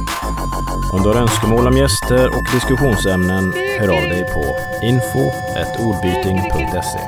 [0.94, 4.56] Om du har önskemål om gäster och diskussionsämnen, hör av dig på
[4.86, 7.00] info.ordbyting.se.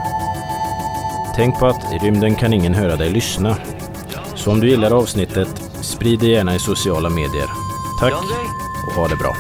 [1.36, 3.58] Tänk på att i rymden kan ingen höra dig lyssna.
[4.36, 5.48] Så om du gillar avsnittet,
[5.82, 7.48] sprid det gärna i sociala medier.
[8.00, 8.14] Tack
[8.88, 9.36] och ha det bra.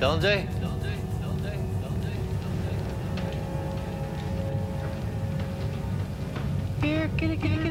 [0.00, 0.46] Sanjay?
[6.82, 7.65] Here, kitty, kitty.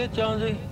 [0.00, 0.69] good, Jonesy?